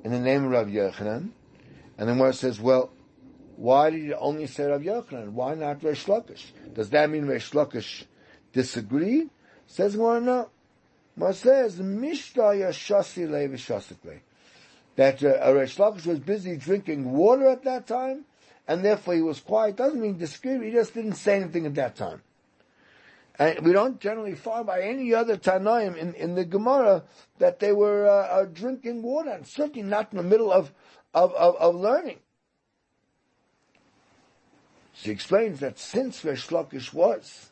in 0.04 0.10
the 0.10 0.18
name 0.18 0.44
of 0.44 0.50
Rav 0.50 0.66
Yochanan, 0.66 1.30
and 1.98 2.08
the 2.08 2.12
Gemara 2.12 2.32
says, 2.32 2.60
well, 2.60 2.90
why 3.56 3.90
did 3.90 4.02
you 4.02 4.14
only 4.16 4.46
say 4.46 4.64
Rav 4.64 4.82
Yochanan? 4.82 5.30
Why 5.30 5.54
not 5.54 5.80
Reish 5.80 6.06
Lakish? 6.06 6.44
Does 6.74 6.90
that 6.90 7.08
mean 7.08 7.24
Reish 7.26 7.52
Lakish 7.52 8.04
disagreed? 8.52 9.30
Says 9.66 9.94
Gemara, 9.94 10.20
no. 10.20 10.50
Gemara 11.14 11.32
says, 11.32 11.78
Mishta 11.78 12.54
Yashasi 12.54 13.30
Levi 13.30 13.54
Shasikle 13.54 14.20
that 14.96 15.22
uh, 15.22 15.38
Reish 15.48 15.76
Lakish 15.76 16.06
was 16.06 16.18
busy 16.18 16.56
drinking 16.56 17.12
water 17.12 17.48
at 17.48 17.64
that 17.64 17.86
time, 17.86 18.24
and 18.66 18.84
therefore 18.84 19.14
he 19.14 19.22
was 19.22 19.40
quiet. 19.40 19.76
Doesn't 19.76 20.00
mean 20.00 20.18
discreet. 20.18 20.62
He 20.62 20.72
just 20.72 20.94
didn't 20.94 21.14
say 21.14 21.36
anything 21.36 21.66
at 21.66 21.74
that 21.76 21.96
time. 21.96 22.22
And 23.38 23.60
we 23.66 23.72
don't 23.72 24.00
generally 24.00 24.34
find 24.34 24.66
by 24.66 24.80
any 24.80 25.12
other 25.12 25.36
Tanaim 25.36 25.96
in, 25.96 26.14
in 26.14 26.34
the 26.34 26.44
Gemara 26.44 27.04
that 27.38 27.60
they 27.60 27.72
were 27.72 28.06
uh, 28.06 28.40
uh, 28.40 28.44
drinking 28.46 29.02
water, 29.02 29.30
and 29.30 29.46
certainly 29.46 29.82
not 29.82 30.10
in 30.10 30.16
the 30.16 30.22
middle 30.22 30.50
of, 30.50 30.72
of, 31.12 31.32
of, 31.34 31.56
of 31.56 31.74
learning. 31.74 32.18
She 34.94 35.10
explains 35.10 35.60
that 35.60 35.78
since 35.78 36.22
Reish 36.22 36.48
Lakish 36.48 36.94
was 36.94 37.50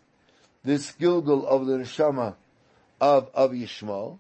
this 0.65 0.93
Gilgul 0.93 1.45
of 1.45 1.67
the 1.67 1.77
Neshama 1.77 2.37
of, 3.03 3.29
of 3.35 3.51
Yishmael, 3.51 4.19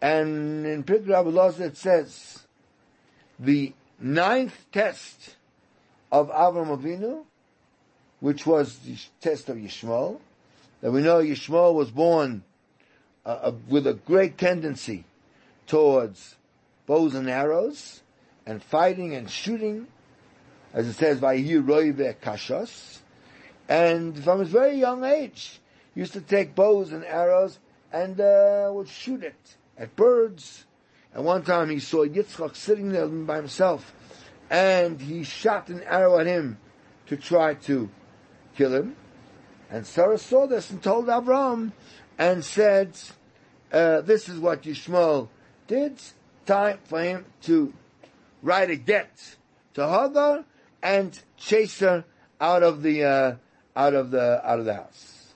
and 0.00 0.66
in 0.66 0.82
Pirkei 0.84 1.08
Rabbi 1.08 1.64
it 1.64 1.76
says, 1.76 2.40
the 3.38 3.72
ninth 3.98 4.66
test 4.72 5.36
of 6.10 6.30
Avram 6.30 6.76
Avinu, 6.76 7.24
which 8.20 8.46
was 8.46 8.78
the 8.78 8.96
test 9.20 9.48
of 9.48 9.56
Yishmael, 9.56 10.18
that 10.80 10.90
we 10.90 11.02
know 11.02 11.22
Yishmael 11.22 11.74
was 11.74 11.90
born 11.90 12.42
uh, 13.26 13.28
uh, 13.28 13.52
with 13.68 13.86
a 13.86 13.94
great 13.94 14.38
tendency 14.38 15.04
towards 15.66 16.36
bows 16.86 17.14
and 17.14 17.28
arrows, 17.28 18.02
and 18.46 18.62
fighting 18.62 19.14
and 19.14 19.30
shooting, 19.30 19.86
as 20.72 20.88
it 20.88 20.94
says, 20.94 21.20
by 21.20 21.36
Roive 21.36 22.16
Kashos, 22.16 22.98
and 23.68 24.18
from 24.24 24.40
his 24.40 24.48
very 24.48 24.76
young 24.76 25.04
age, 25.04 25.60
used 25.94 26.14
to 26.14 26.20
take 26.20 26.54
bows 26.54 26.92
and 26.92 27.04
arrows 27.04 27.58
and 27.92 28.20
uh, 28.20 28.70
would 28.72 28.88
shoot 28.88 29.22
it 29.22 29.56
at 29.80 29.96
birds. 29.96 30.66
And 31.12 31.24
one 31.24 31.42
time 31.42 31.70
he 31.70 31.80
saw 31.80 32.06
Yitzchak 32.06 32.54
sitting 32.54 32.90
there 32.90 33.08
by 33.08 33.36
himself, 33.36 33.92
and 34.48 35.00
he 35.00 35.24
shot 35.24 35.68
an 35.68 35.82
arrow 35.82 36.20
at 36.20 36.26
him 36.26 36.58
to 37.06 37.16
try 37.16 37.54
to 37.54 37.90
kill 38.56 38.74
him. 38.74 38.94
And 39.70 39.86
Sarah 39.86 40.18
saw 40.18 40.46
this 40.46 40.70
and 40.70 40.80
told 40.80 41.06
Avram 41.06 41.72
and 42.18 42.44
said, 42.44 42.96
uh, 43.72 44.02
this 44.02 44.28
is 44.28 44.38
what 44.38 44.62
Yishmael 44.62 45.28
did. 45.66 46.00
Time 46.46 46.78
for 46.84 47.02
him 47.02 47.24
to 47.42 47.72
write 48.42 48.70
a 48.70 48.76
get 48.76 49.36
to 49.74 49.86
Hagar 49.86 50.44
and 50.82 51.18
chase 51.36 51.78
her 51.80 52.04
out 52.40 52.62
of 52.62 52.82
the 52.82 53.04
uh, 53.04 53.34
out 53.76 53.94
of 53.94 54.10
the 54.10 54.44
out 54.44 54.58
of 54.58 54.64
the 54.64 54.74
house. 54.74 55.34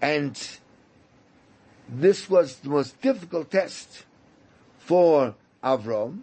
And 0.00 0.38
this 2.00 2.30
was 2.30 2.56
the 2.56 2.70
most 2.70 3.00
difficult 3.00 3.50
test 3.50 4.04
for 4.78 5.34
Avram, 5.62 6.20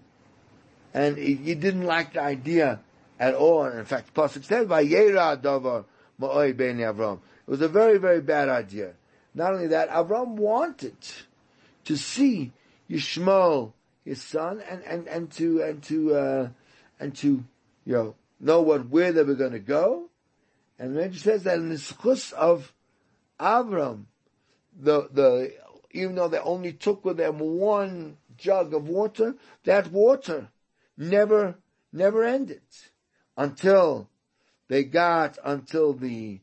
and 0.93 1.17
he, 1.17 1.35
he 1.35 1.55
didn't 1.55 1.85
like 1.85 2.13
the 2.13 2.21
idea 2.21 2.79
at 3.19 3.35
all. 3.35 3.63
And 3.63 3.79
in 3.79 3.85
fact, 3.85 4.13
the 4.13 4.21
Pasuk 4.21 4.43
says, 4.43 4.67
by 4.67 4.85
Yera 4.85 5.39
Davar 5.41 5.85
Ma'oi 6.19 6.55
Ben 6.55 6.77
Avram. 6.77 7.19
It 7.47 7.51
was 7.51 7.61
a 7.61 7.67
very, 7.67 7.97
very 7.97 8.21
bad 8.21 8.49
idea. 8.49 8.93
Not 9.33 9.53
only 9.53 9.67
that, 9.67 9.89
Avram 9.89 10.35
wanted 10.35 10.97
to 11.85 11.97
see 11.97 12.51
Yishmael, 12.89 13.73
his 14.03 14.21
son, 14.21 14.61
and, 14.69 14.83
and, 14.83 15.07
and 15.07 15.31
to, 15.31 15.61
and 15.61 15.83
to, 15.83 16.15
uh, 16.15 16.49
and 16.99 17.15
to, 17.17 17.43
you 17.85 17.93
know, 17.93 18.15
know 18.39 18.61
what, 18.61 18.89
where 18.89 19.11
they 19.11 19.23
were 19.23 19.35
going 19.35 19.51
to 19.51 19.59
go. 19.59 20.09
And 20.77 20.97
then 20.97 21.11
he 21.11 21.19
says 21.19 21.43
that 21.43 21.57
in 21.57 21.69
the 21.69 21.75
schus 21.75 22.33
of 22.33 22.73
Avram, 23.39 24.05
the, 24.79 25.09
the, 25.11 25.53
even 25.91 26.15
though 26.15 26.27
they 26.27 26.39
only 26.39 26.73
took 26.73 27.03
with 27.05 27.17
them 27.17 27.39
one 27.39 28.17
jug 28.37 28.73
of 28.73 28.87
water, 28.87 29.35
that 29.65 29.91
water 29.91 30.49
never, 30.97 31.55
never 31.91 32.23
ended 32.23 32.61
until 33.37 34.09
they 34.67 34.83
got 34.83 35.37
until 35.43 35.93
the, 35.93 36.39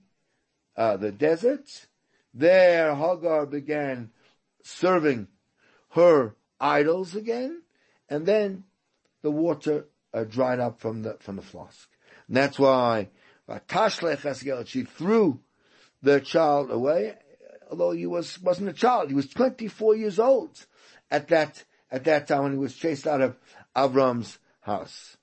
uh, 0.76 0.96
the 0.96 1.12
desert. 1.12 1.86
There 2.34 2.94
Hagar 2.94 3.46
began 3.46 4.10
serving 4.62 5.28
her 5.90 6.34
idols 6.60 7.14
again, 7.14 7.62
and 8.08 8.26
then 8.26 8.64
the 9.22 9.30
water 9.30 9.86
uh, 10.12 10.24
dried 10.24 10.60
up 10.60 10.80
from 10.80 11.02
the, 11.02 11.16
from 11.20 11.36
the 11.36 11.42
flask. 11.42 11.88
And 12.28 12.36
that's 12.36 12.58
why 12.58 13.08
she 14.66 14.82
threw 14.82 15.40
the 16.02 16.20
child 16.20 16.70
away, 16.70 17.14
although 17.70 17.92
he 17.92 18.06
was, 18.06 18.40
wasn't 18.40 18.68
a 18.68 18.72
child. 18.72 19.08
He 19.08 19.14
was 19.14 19.28
24 19.28 19.96
years 19.96 20.18
old 20.18 20.66
at 21.10 21.28
that, 21.28 21.64
at 21.90 22.04
that 22.04 22.28
time 22.28 22.44
when 22.44 22.52
he 22.52 22.58
was 22.58 22.76
chased 22.76 23.06
out 23.06 23.20
of 23.20 23.36
Avram's 23.74 24.38
house. 24.60 25.16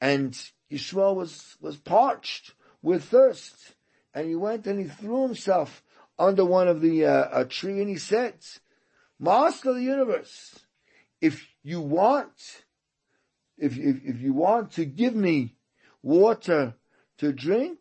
And 0.00 0.32
Yishmael 0.70 1.14
was, 1.14 1.56
was 1.60 1.76
parched 1.76 2.52
with 2.82 3.04
thirst. 3.04 3.54
And 4.14 4.28
he 4.28 4.34
went 4.34 4.66
and 4.66 4.80
he 4.80 4.86
threw 4.86 5.26
himself 5.26 5.82
under 6.18 6.44
one 6.44 6.68
of 6.68 6.80
the, 6.80 7.06
uh, 7.06 7.28
a 7.32 7.44
tree 7.44 7.80
and 7.80 7.88
he 7.88 7.96
said, 7.96 8.34
Master 9.18 9.70
of 9.70 9.76
the 9.76 9.82
universe, 9.82 10.58
if 11.20 11.46
you 11.62 11.80
want, 11.80 12.64
if, 13.58 13.76
if, 13.76 13.96
if 14.04 14.20
you 14.20 14.32
want 14.32 14.72
to 14.72 14.84
give 14.84 15.14
me 15.14 15.56
water 16.02 16.74
to 17.18 17.32
drink, 17.32 17.78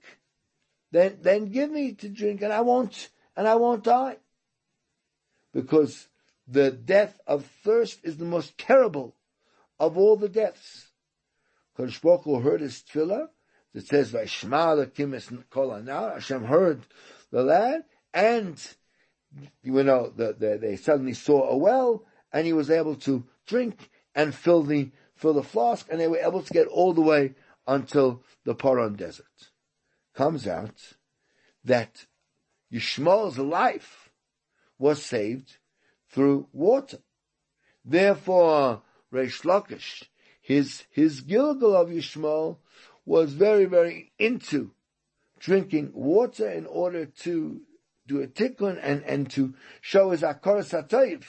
then, 0.92 1.20
then 1.22 1.46
give 1.46 1.72
me 1.72 1.94
to 1.94 2.10
drink 2.10 2.42
and 2.42 2.52
I 2.52 2.62
won't, 2.62 3.10
and 3.40 3.48
I 3.48 3.56
won't 3.56 3.86
die. 3.86 4.18
Because 5.54 6.10
the 6.46 6.72
death 6.72 7.22
of 7.26 7.46
thirst 7.64 8.00
is 8.04 8.18
the 8.18 8.26
most 8.26 8.58
terrible 8.58 9.16
of 9.80 9.98
all 9.98 10.18
the 10.18 10.28
deaths. 10.28 10.92
Kodesh 11.78 12.02
Baruch 12.02 12.26
Hu 12.26 12.42
heard 12.42 12.60
his 12.60 12.84
tefillah. 12.84 13.30
It 13.74 13.88
says, 13.88 14.12
"Vayishma 14.12 14.86
lekimis 14.86 15.50
kol 15.50 15.72
Hashem 15.72 16.44
heard 16.44 16.82
the 17.32 17.44
lad, 17.44 17.86
and 18.14 18.62
you 19.64 19.84
know 19.84 20.12
the, 20.14 20.36
the, 20.38 20.58
they 20.62 20.76
suddenly 20.76 21.14
saw 21.14 21.50
a 21.50 21.56
well, 21.56 22.04
and 22.34 22.46
he 22.46 22.52
was 22.52 22.70
able 22.70 22.96
to 22.96 23.24
drink 23.48 23.90
and 24.14 24.36
fill 24.36 24.64
the 24.64 24.92
fill 25.16 25.34
the 25.34 25.44
flask, 25.44 25.88
and 25.90 26.02
they 26.02 26.10
were 26.10 26.18
able 26.18 26.44
to 26.44 26.54
get 26.54 26.68
all 26.68 26.94
the 26.94 27.00
way 27.00 27.36
until 27.66 28.22
the 28.44 28.54
Paran 28.54 28.96
desert. 28.96 29.52
Comes 30.14 30.46
out 30.46 30.96
that 31.64 32.06
Yishmael's 32.72 33.38
life 33.38 34.10
was 34.78 35.04
saved 35.04 35.58
through 36.10 36.48
water. 36.52 37.00
Therefore, 37.84 38.82
Reish 39.12 39.44
Lakish, 39.44 40.04
his, 40.42 40.84
his 40.92 41.22
Gilgul 41.22 41.76
of 41.76 41.90
Yishmael 41.90 42.58
was 43.06 43.34
very, 43.34 43.66
very 43.66 44.12
into 44.20 44.72
drinking 45.40 45.92
water 45.94 46.50
in 46.50 46.66
order 46.66 47.06
to 47.06 47.62
do 48.08 48.22
a 48.22 48.28
tikkun 48.28 48.80
and, 48.82 49.04
and 49.04 49.30
to 49.32 49.54
show 49.82 50.12
his 50.12 50.22
hakaras 50.22 50.72
hatov 50.72 51.24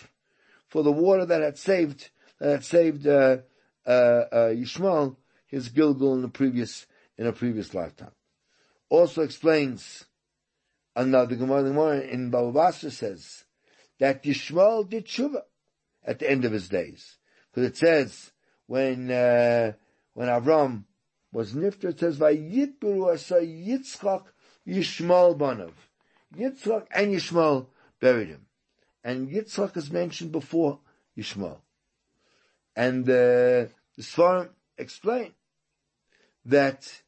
for 0.69 0.83
the 0.83 0.93
water 0.93 1.25
that 1.27 1.43
had 1.43 1.59
saved, 1.59 2.11
that 2.39 2.51
had 2.51 2.65
saved, 2.65 3.07
uh, 3.07 3.39
uh, 3.87 3.91
uh, 3.91 4.49
Yishmael, 4.51 5.17
his 5.47 5.69
Gilgul 5.69 6.15
in 6.15 6.23
the 6.23 6.29
previous, 6.29 6.87
in 7.17 7.27
a 7.27 7.33
previous 7.33 7.75
lifetime. 7.75 8.13
Also 8.89 9.23
explains, 9.23 10.05
another 10.95 11.37
Gemara 11.37 11.63
the 11.63 11.71
Gemara 11.71 12.01
in 12.01 12.31
Baba 12.31 12.53
Basra 12.53 12.91
says, 12.91 13.45
that 13.99 14.23
Yishmael 14.25 14.89
did 14.89 15.07
tshuva 15.07 15.43
at 16.05 16.19
the 16.19 16.31
end 16.31 16.45
of 16.45 16.53
his 16.53 16.69
days. 16.69 17.17
Because 17.53 17.71
it 17.71 17.77
says, 17.77 18.33
when, 18.67 19.11
uh, 19.11 19.73
when 20.15 20.29
Avram 20.29 20.85
was 21.33 21.53
nifter, 21.53 21.91
it 21.91 22.01
says, 22.01 22.19
Vayitburu 22.19 23.13
asa 23.13 23.41
Yitzchak 23.41 24.25
Yishmael 24.67 25.39
banav. 25.39 25.73
Yitzchak 26.37 26.87
and 26.95 27.15
Yishmael 27.15 27.67
buried 28.01 28.29
him. 28.29 28.47
And 29.05 29.29
Yitzchak 29.29 29.77
is 29.77 29.91
mentioned 29.91 30.33
before 30.33 30.81
Yishmael. 31.17 31.59
And, 32.75 33.05
uh, 33.09 33.69
the 33.97 34.03
Svarim 34.03 34.49
explain 34.79 35.33
that 36.47 37.03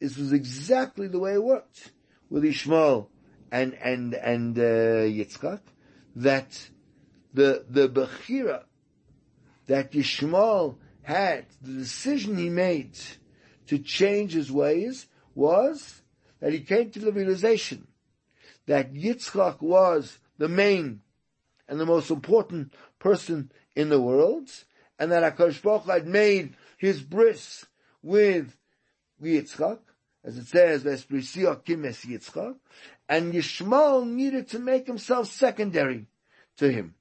this 0.00 0.16
was 0.16 0.32
exactly 0.32 1.06
the 1.06 1.20
way 1.20 1.34
it 1.34 1.42
worked 1.42 1.92
with 2.32 2.46
Ishmael 2.46 3.10
and, 3.52 3.74
and, 3.74 4.14
and, 4.14 4.58
uh, 4.58 5.04
Yitzchak, 5.04 5.60
that 6.16 6.70
the, 7.34 7.66
the 7.68 7.90
Bechira 7.90 8.64
that 9.66 9.92
Yishmael 9.92 10.78
had, 11.02 11.44
the 11.60 11.74
decision 11.74 12.38
he 12.38 12.48
made 12.48 12.98
to 13.66 13.78
change 13.78 14.32
his 14.32 14.50
ways 14.50 15.06
was 15.34 16.00
that 16.40 16.54
he 16.54 16.60
came 16.60 16.90
to 16.90 17.00
the 17.00 17.12
realization 17.12 17.86
that 18.66 18.94
Yitzchak 18.94 19.60
was 19.60 20.18
the 20.38 20.48
main 20.48 21.02
and 21.68 21.78
the 21.78 21.86
most 21.86 22.10
important 22.10 22.72
person 22.98 23.52
in 23.76 23.90
the 23.90 24.00
world, 24.00 24.50
and 24.98 25.12
that 25.12 25.36
HaKadosh 25.36 25.62
Baruch 25.62 25.84
had 25.84 26.06
made 26.06 26.54
his 26.78 27.02
bris 27.02 27.66
with 28.02 28.56
Yitzchak, 29.22 29.80
as 30.24 30.38
it 30.38 30.46
says, 30.46 30.84
Kimes 30.84 32.06
Yitzchak, 32.06 32.56
and 33.08 33.32
Yishmael 33.32 34.06
needed 34.06 34.48
to 34.48 34.58
make 34.58 34.86
himself 34.86 35.28
secondary 35.28 36.06
to 36.56 36.70
him 36.70 36.94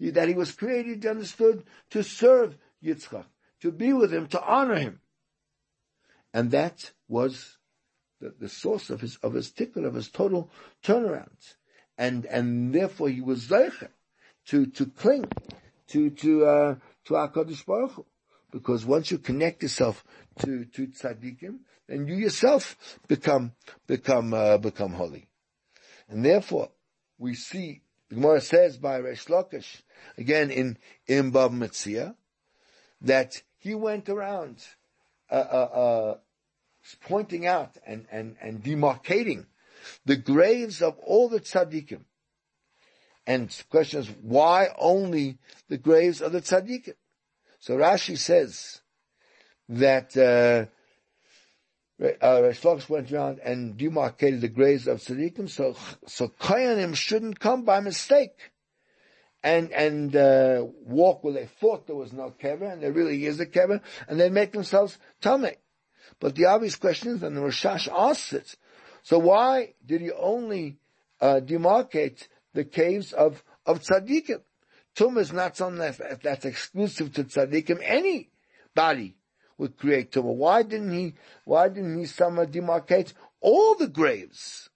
that 0.00 0.28
he 0.28 0.34
was 0.34 0.52
created, 0.52 1.02
he 1.02 1.08
understood, 1.08 1.64
to 1.90 2.02
serve 2.02 2.56
Yitzchak, 2.84 3.24
to 3.60 3.72
be 3.72 3.92
with 3.92 4.12
him, 4.12 4.26
to 4.28 4.42
honor 4.42 4.76
him. 4.76 5.00
And 6.34 6.50
that 6.50 6.92
was 7.08 7.56
the, 8.20 8.34
the 8.38 8.48
source 8.48 8.90
of 8.90 9.00
his, 9.00 9.16
of 9.22 9.32
his 9.32 9.50
tikkun, 9.50 9.86
of 9.86 9.94
his 9.94 10.08
total 10.08 10.50
turnaround. 10.82 11.54
And, 11.96 12.26
and 12.26 12.74
therefore 12.74 13.08
he 13.08 13.22
was 13.22 13.46
zeicher 13.48 13.88
to, 14.46 14.66
to 14.66 14.86
cling 14.86 15.30
to, 15.88 16.10
to, 16.10 16.46
uh, 16.46 16.74
to 17.06 17.14
HaKadosh 17.14 17.64
Baruch 17.64 17.92
Hu. 17.92 18.06
Because 18.50 18.86
once 18.86 19.10
you 19.10 19.18
connect 19.18 19.62
yourself 19.62 20.04
to, 20.40 20.64
to 20.64 20.86
tzaddikim, 20.86 21.58
then 21.88 22.06
you 22.06 22.14
yourself 22.14 22.98
become, 23.08 23.52
become, 23.86 24.32
uh, 24.32 24.58
become 24.58 24.92
holy. 24.92 25.28
And 26.08 26.24
therefore, 26.24 26.70
we 27.18 27.34
see 27.34 27.82
the 28.08 28.16
Gemara 28.16 28.40
says 28.40 28.76
by 28.76 28.98
Resh 28.98 29.26
Lakish, 29.26 29.82
again 30.16 30.50
in, 30.50 30.78
in 31.06 31.32
Bava 31.32 31.50
Metzia, 31.50 32.14
that 33.00 33.42
he 33.58 33.74
went 33.74 34.08
around, 34.08 34.64
uh, 35.30 35.34
uh, 35.34 35.36
uh, 35.56 36.16
pointing 37.02 37.46
out 37.46 37.76
and, 37.84 38.06
and, 38.12 38.36
and 38.40 38.62
demarcating 38.62 39.46
the 40.04 40.16
graves 40.16 40.82
of 40.82 40.96
all 40.98 41.28
the 41.28 41.40
tzaddikim. 41.40 42.04
And 43.26 43.48
the 43.48 43.64
question 43.64 44.00
is, 44.00 44.08
why 44.22 44.68
only 44.78 45.38
the 45.68 45.78
graves 45.78 46.20
of 46.20 46.30
the 46.30 46.40
tzaddikim? 46.40 46.94
So 47.66 47.76
Rashi 47.76 48.16
says 48.16 48.80
that, 49.70 50.16
uh, 50.16 50.66
uh, 52.00 52.52
went 52.88 53.10
around 53.10 53.40
and 53.40 53.76
demarcated 53.76 54.40
the 54.40 54.46
graves 54.46 54.86
of 54.86 54.98
tzaddikim, 54.98 55.50
so 55.50 55.74
so 56.06 56.28
koyanim 56.28 56.94
shouldn't 56.94 57.40
come 57.40 57.64
by 57.64 57.80
mistake, 57.80 58.52
and 59.42 59.72
and 59.72 60.14
uh, 60.14 60.64
walk 60.84 61.24
where 61.24 61.32
they 61.32 61.46
thought 61.46 61.88
there 61.88 61.96
was 61.96 62.12
no 62.12 62.32
kever, 62.40 62.72
and 62.72 62.84
there 62.84 62.92
really 62.92 63.26
is 63.26 63.40
a 63.40 63.46
kever, 63.46 63.80
and 64.06 64.20
they 64.20 64.30
make 64.30 64.52
themselves 64.52 64.96
tamei. 65.20 65.56
But 66.20 66.36
the 66.36 66.44
obvious 66.44 66.76
question 66.76 67.16
is, 67.16 67.24
and 67.24 67.36
the 67.36 67.40
Rashash 67.40 67.88
asks 67.92 68.32
it, 68.32 68.54
so 69.02 69.18
why 69.18 69.74
did 69.84 70.02
he 70.02 70.12
only 70.12 70.78
uh, 71.20 71.40
demarcate 71.42 72.28
the 72.54 72.64
caves 72.64 73.12
of 73.12 73.42
of 73.66 73.80
tzaddikim? 73.80 74.42
Tum 74.96 75.18
is 75.18 75.32
not 75.32 75.56
something 75.56 75.78
that, 75.78 76.22
that's 76.22 76.46
exclusive 76.46 77.12
to 77.12 77.24
tzaddikim. 77.24 77.80
Anybody 77.82 79.14
would 79.58 79.76
create 79.76 80.10
tumah. 80.10 80.34
Why 80.34 80.62
didn't 80.62 80.92
he, 80.92 81.14
why 81.44 81.68
didn't 81.68 81.98
he 81.98 82.06
somehow 82.06 82.44
demarcate 82.44 83.12
all 83.40 83.74
the 83.74 83.88
graves? 83.88 84.70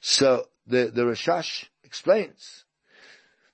So 0.00 0.46
the, 0.66 0.90
the 0.94 1.02
Rashash 1.02 1.66
explains 1.82 2.64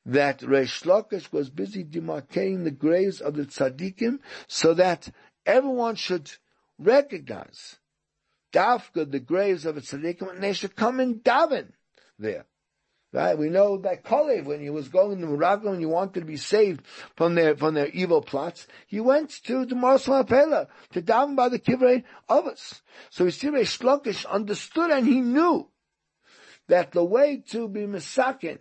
that 0.05 0.41
Reish 0.41 0.85
Lakish 0.85 1.33
was 1.33 1.51
busy 1.51 1.85
demarcating 1.85 2.65
the 2.65 2.71
graves 2.71 3.21
of 3.21 3.35
the 3.35 3.45
tzaddikim 3.45 4.19
so 4.47 4.75
that 4.75 5.11
everyone 5.45 5.97
should 5.97 6.31
recognize 6.79 7.77
Dafka, 8.53 9.11
the 9.11 9.21
graves 9.21 9.67
of 9.67 9.75
the 9.75 9.81
tzaddikim, 9.81 10.31
and 10.31 10.43
they 10.43 10.53
should 10.53 10.77
come 10.77 11.01
and 11.01 11.23
daven 11.23 11.73
there. 12.19 12.47
Right? 13.11 13.39
We 13.39 13.49
know 13.49 13.79
that 13.79 14.05
Kalev, 14.05 14.45
when 14.45 14.61
he 14.61 14.69
was 14.69 14.89
going 14.89 15.21
to 15.21 15.27
Morocco 15.27 15.71
and 15.71 15.81
he 15.81 15.87
wanted 15.87 16.21
to 16.21 16.27
be 16.27 16.37
saved 16.37 16.83
from 17.17 17.35
their, 17.37 17.57
from 17.57 17.75
their 17.75 17.89
evil 17.89 18.21
plots, 18.21 18.67
he 18.87 19.01
went 19.01 19.31
to 19.45 19.65
the 19.65 19.75
Me'aras 19.75 20.05
HaMachpela 20.05 20.67
to 20.93 21.01
down 21.01 21.35
by 21.35 21.49
the 21.49 21.59
Kivrei 21.59 22.05
of 22.29 22.47
us. 22.47 22.83
So 23.09 23.25
Yisirei 23.25 23.63
Shlokish 23.63 24.27
understood 24.27 24.91
and 24.91 25.07
he 25.07 25.23
knew 25.23 25.71
that 26.67 26.93
the 26.93 27.05
way 27.05 27.43
to 27.49 27.67
be 27.67 27.81
Misakin, 27.81 28.59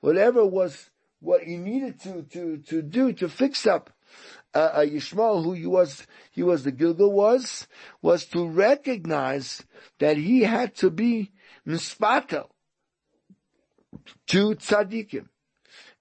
whatever 0.00 0.44
was 0.44 0.90
what 1.20 1.42
he 1.42 1.56
needed 1.56 1.98
to, 2.02 2.22
to, 2.24 2.58
to 2.58 2.82
do 2.82 3.14
to 3.14 3.28
fix 3.28 3.66
up 3.66 3.90
uh, 4.54 4.58
uh, 4.58 4.80
Yishmael, 4.80 5.42
who 5.42 5.52
he 5.54 5.66
was, 5.66 6.06
he 6.30 6.42
was 6.42 6.62
the 6.62 6.72
Gilgul 6.72 7.12
was, 7.12 7.66
was 8.02 8.26
to 8.26 8.46
recognize 8.46 9.64
that 9.98 10.18
he 10.18 10.42
had 10.42 10.74
to 10.76 10.90
be 10.90 11.32
Mispatel 11.66 12.48
to 14.28 14.54
tzaddikim. 14.54 15.28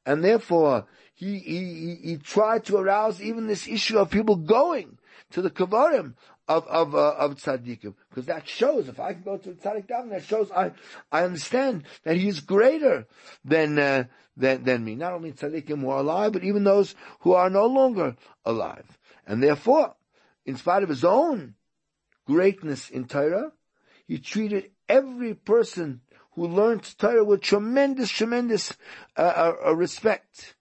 And 0.06 0.23
therefore, 0.23 0.86
he, 1.13 1.39
he, 1.39 2.00
he 2.04 2.17
tried 2.17 2.65
to 2.65 2.78
arouse 2.78 3.21
even 3.21 3.47
this 3.47 3.67
issue 3.67 3.97
of 3.97 4.10
people 4.10 4.36
going 4.36 4.97
to 5.32 5.41
the 5.41 5.50
Kavarim 5.50 6.13
of 6.47 6.65
of 6.67 6.95
uh, 6.95 7.15
of 7.17 7.36
tzaddikim, 7.36 7.93
because 8.10 8.26
that 8.28 8.47
shows 8.47 8.88
if 8.88 9.00
I 9.00 9.13
can 9.13 9.23
go 9.23 9.38
to 9.38 9.50
the 9.50 9.56
tzaddik 9.56 9.88
that 9.88 10.23
shows 10.23 10.50
I 10.52 10.71
I 11.12 11.23
understand 11.23 11.84
that 12.04 12.15
he 12.15 12.28
is 12.28 12.39
greater 12.39 13.06
than 13.43 13.78
uh, 13.78 14.06
than 14.38 14.63
than 14.63 14.86
me. 14.86 14.95
Not 14.95 15.13
only 15.13 15.34
tzaddikim 15.34 15.82
who 15.82 15.89
are 15.89 16.00
alive, 16.00 16.34
but 16.34 16.43
even 16.43 16.63
those 16.63 16.95
who 17.19 17.34
are 17.34 17.50
no 17.50 17.65
longer 17.65 18.15
alive, 18.45 18.97
and 19.26 19.43
therefore, 19.43 19.95
in 20.45 20.56
spite 20.56 20.84
of 20.84 20.89
his 20.89 21.04
own 21.04 21.56
greatness 22.26 22.89
in 22.89 23.06
Torah, 23.06 23.52
he 24.08 24.19
treated 24.19 24.71
every 24.88 25.34
person 25.34 26.02
who 26.38 26.47
learned 26.47 26.84
Torah 27.00 27.26
with 27.26 27.41
tremendous, 27.41 28.12
tremendous 28.12 28.71
uh, 29.17 29.21
uh, 29.21 29.54
uh 29.69 29.76
respect. 29.76 30.56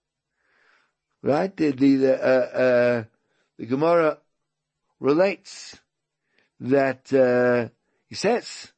Right? 1.23 1.55
The 1.55 1.71
the 1.73 1.97
the, 1.97 2.15
uh, 2.15 2.59
uh, 2.59 3.05
the 3.59 3.67
Gemara 3.67 4.19
relates 4.99 5.79
that 6.61 7.13
uh, 7.13 7.69
he 8.09 8.15
says, 8.15 8.73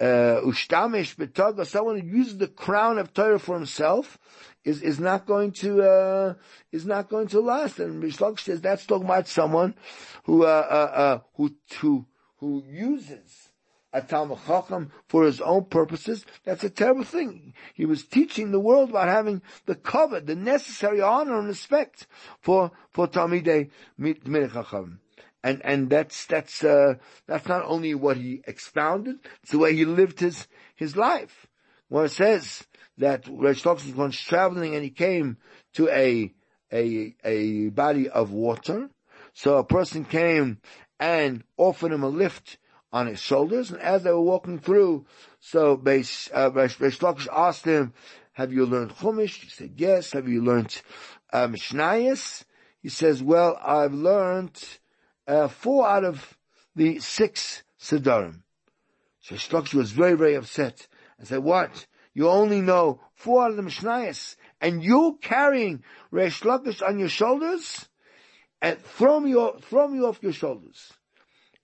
"Ushtamish 0.00 1.20
uh, 1.20 1.64
someone 1.64 2.00
who 2.00 2.16
uses 2.16 2.38
the 2.38 2.48
crown 2.48 2.96
of 2.96 3.12
Torah 3.12 3.38
for 3.38 3.54
himself, 3.54 4.18
is 4.64 4.80
is 4.82 4.98
not 4.98 5.26
going 5.26 5.52
to 5.52 5.82
uh, 5.82 6.34
is 6.70 6.86
not 6.86 7.10
going 7.10 7.28
to 7.28 7.40
last." 7.40 7.78
And 7.78 8.02
Rishlok 8.02 8.40
says 8.40 8.62
that's 8.62 8.86
talking 8.86 9.04
about 9.04 9.28
someone 9.28 9.74
who 10.24 10.44
uh, 10.44 10.46
uh, 10.46 10.96
uh, 10.96 11.18
who 11.34 11.54
who 11.80 12.06
who 12.38 12.64
uses 12.66 13.41
a 13.92 14.00
Talmud 14.00 14.38
Chacham 14.46 14.90
for 15.06 15.24
his 15.24 15.40
own 15.40 15.64
purposes, 15.66 16.24
that's 16.44 16.64
a 16.64 16.70
terrible 16.70 17.04
thing. 17.04 17.54
He 17.74 17.84
was 17.84 18.04
teaching 18.04 18.50
the 18.50 18.60
world 18.60 18.90
about 18.90 19.08
having 19.08 19.42
the 19.66 19.74
cover, 19.74 20.20
the 20.20 20.34
necessary 20.34 21.00
honor 21.00 21.38
and 21.38 21.48
respect 21.48 22.06
for, 22.40 22.72
for 22.90 23.06
Talmidei 23.06 23.70
Chacham. 24.00 25.00
And, 25.44 25.60
and 25.64 25.90
that's, 25.90 26.26
that's, 26.26 26.62
uh, 26.62 26.94
that's 27.26 27.48
not 27.48 27.64
only 27.64 27.94
what 27.94 28.16
he 28.16 28.42
expounded, 28.46 29.16
it's 29.42 29.52
the 29.52 29.58
way 29.58 29.74
he 29.74 29.84
lived 29.84 30.20
his, 30.20 30.46
his 30.76 30.96
life. 30.96 31.46
When 31.88 32.04
it 32.04 32.12
says 32.12 32.64
that 32.98 33.24
Reish 33.24 33.66
was 33.66 33.94
once 33.94 34.20
traveling 34.20 34.74
and 34.74 34.84
he 34.84 34.90
came 34.90 35.36
to 35.74 35.88
a, 35.88 36.32
a, 36.72 37.14
a 37.24 37.68
body 37.70 38.08
of 38.08 38.30
water, 38.30 38.88
so 39.34 39.58
a 39.58 39.64
person 39.64 40.04
came 40.04 40.60
and 41.00 41.42
offered 41.56 41.92
him 41.92 42.04
a 42.04 42.08
lift 42.08 42.58
on 42.92 43.06
his 43.06 43.20
shoulders. 43.20 43.70
And 43.70 43.80
as 43.80 44.02
they 44.02 44.10
were 44.10 44.20
walking 44.20 44.58
through, 44.58 45.06
so 45.40 45.76
Reish, 45.76 46.30
uh, 46.32 47.28
asked 47.32 47.64
him, 47.64 47.92
have 48.32 48.52
you 48.52 48.66
learned 48.66 48.92
Chumash? 48.92 49.42
He 49.42 49.48
said, 49.48 49.74
yes. 49.76 50.12
Have 50.12 50.28
you 50.28 50.42
learned 50.42 50.80
uh, 51.32 51.48
Mishnayos? 51.48 52.44
He 52.80 52.88
says, 52.88 53.22
well, 53.22 53.58
I've 53.62 53.92
learned 53.92 54.62
uh, 55.26 55.48
four 55.48 55.86
out 55.86 56.04
of 56.04 56.36
the 56.74 56.98
six 56.98 57.62
Sedarim. 57.80 58.40
So 59.20 59.36
Reish 59.36 59.74
was 59.74 59.92
very, 59.92 60.14
very 60.14 60.34
upset 60.34 60.86
and 61.18 61.28
said, 61.28 61.40
what? 61.40 61.86
You 62.14 62.28
only 62.28 62.60
know 62.60 63.00
four 63.14 63.44
out 63.44 63.50
of 63.50 63.56
the 63.56 63.62
Mishnayos 63.62 64.36
and 64.60 64.82
you're 64.82 65.16
carrying 65.16 65.82
Reish 66.12 66.42
Lakish 66.42 66.86
on 66.86 66.98
your 66.98 67.08
shoulders? 67.08 67.88
And 68.60 68.78
throw 68.80 69.18
me 69.18 69.34
off, 69.34 69.64
throw 69.64 69.88
me 69.88 70.00
off 70.00 70.22
your 70.22 70.32
shoulders. 70.32 70.92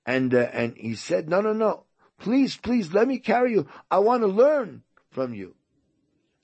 And, 0.09 0.33
uh, 0.33 0.49
and 0.55 0.75
he 0.75 0.95
said, 0.95 1.29
no, 1.29 1.43
no, 1.43 1.53
no. 1.53 1.85
Please, 2.19 2.57
please, 2.57 2.95
let 2.95 3.07
me 3.07 3.19
carry 3.19 3.53
you. 3.53 3.69
I 3.91 3.99
want 3.99 4.23
to 4.23 4.27
learn 4.27 4.83
from 5.11 5.35
you. 5.35 5.55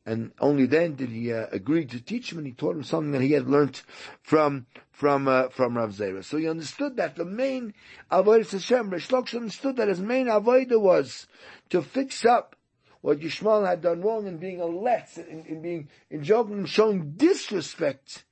And 0.05 0.33
only 0.39 0.67
then 0.67 0.97
did 0.97 1.09
he 1.09 1.33
uh, 1.33 1.47
agree 1.51 1.87
to 1.87 1.99
teach 1.99 2.31
him, 2.31 2.37
and 2.37 2.47
he 2.47 2.53
taught 2.53 2.77
him 2.77 2.85
something 2.85 3.13
that 3.13 3.23
he 3.23 3.33
had 3.33 3.49
learned 3.49 3.81
from 4.21 4.67
from 4.91 5.27
uh, 5.29 5.49
from 5.49 5.79
Rav 5.79 5.93
Zera. 5.93 6.23
So 6.23 6.37
he 6.37 6.47
understood 6.47 6.97
that 6.97 7.17
the 7.17 7.25
main 7.25 7.73
avodah 8.13 8.51
Hashem, 8.51 8.91
Rish 8.91 9.11
understood 9.15 9.77
that 9.77 9.89
his 9.89 10.01
main 10.01 10.27
avodah 10.27 10.79
was 10.79 11.27
to 11.71 11.81
fix 11.81 12.27
up 12.27 12.57
what 13.01 13.21
Yishmael 13.21 13.67
had 13.67 13.81
done 13.81 14.03
wrong 14.03 14.27
in 14.27 14.37
being 14.37 14.61
a 14.61 14.67
letz, 14.67 15.17
in, 15.17 15.47
in 15.47 15.63
being 15.63 15.89
in 16.11 16.23
joking 16.23 16.59
and 16.59 16.69
showing 16.69 17.13
disrespect 17.13 18.25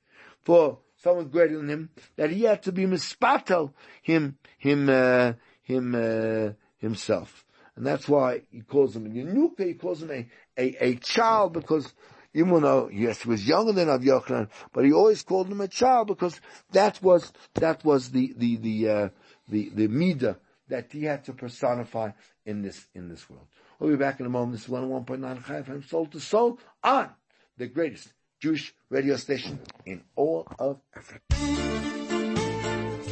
for 0.43 0.77
someone 1.03 1.27
greater 1.27 1.57
than 1.57 1.69
him, 1.69 1.89
that 2.15 2.31
he 2.31 2.43
had 2.43 2.63
to 2.63 2.71
be 2.71 2.85
mispatel 2.85 3.73
him, 4.01 4.37
him, 4.57 4.89
uh, 4.89 5.33
him, 5.61 5.95
uh, 5.95 6.53
himself. 6.77 7.45
And 7.75 7.85
that's 7.85 8.07
why 8.07 8.43
he 8.51 8.61
calls 8.61 8.95
him 8.95 9.05
a 9.07 9.09
Yanuka, 9.09 9.65
he 9.65 9.73
calls 9.73 10.01
him 10.01 10.11
a, 10.11 10.27
a, 10.57 10.85
a 10.85 10.95
child 10.95 11.53
because 11.53 11.93
even 12.33 12.61
though, 12.61 12.89
yes, 12.91 13.21
he 13.23 13.29
was 13.29 13.47
younger 13.47 13.73
than 13.73 13.89
Av 13.89 14.01
Yochanan, 14.01 14.49
but 14.71 14.85
he 14.85 14.93
always 14.93 15.21
called 15.23 15.47
him 15.47 15.61
a 15.61 15.67
child 15.67 16.07
because 16.07 16.39
that 16.71 17.01
was, 17.03 17.31
that 17.55 17.83
was 17.83 18.09
the, 18.09 18.33
the, 18.37 18.57
the, 18.57 18.89
uh, 18.89 19.09
the, 19.49 19.69
the 19.73 19.87
midah 19.87 20.37
that 20.69 20.91
he 20.91 21.03
had 21.03 21.23
to 21.25 21.33
personify 21.33 22.11
in 22.45 22.61
this, 22.61 22.87
in 22.95 23.09
this 23.09 23.29
world. 23.29 23.45
We'll 23.79 23.91
be 23.91 23.97
back 23.97 24.19
in 24.19 24.25
a 24.25 24.29
moment. 24.29 24.53
This 24.53 24.63
is 24.63 24.69
101.9 24.69 25.45
Chai 25.45 25.61
FM, 25.61 25.87
soul 25.87 26.05
to 26.07 26.19
soul 26.19 26.59
on 26.83 27.09
the 27.57 27.67
greatest 27.67 28.13
Jewish 28.43 28.75
radio 28.89 29.15
station 29.15 29.57
in 29.85 30.01
all 30.17 30.45
of 30.59 30.81
Africa. 30.93 31.21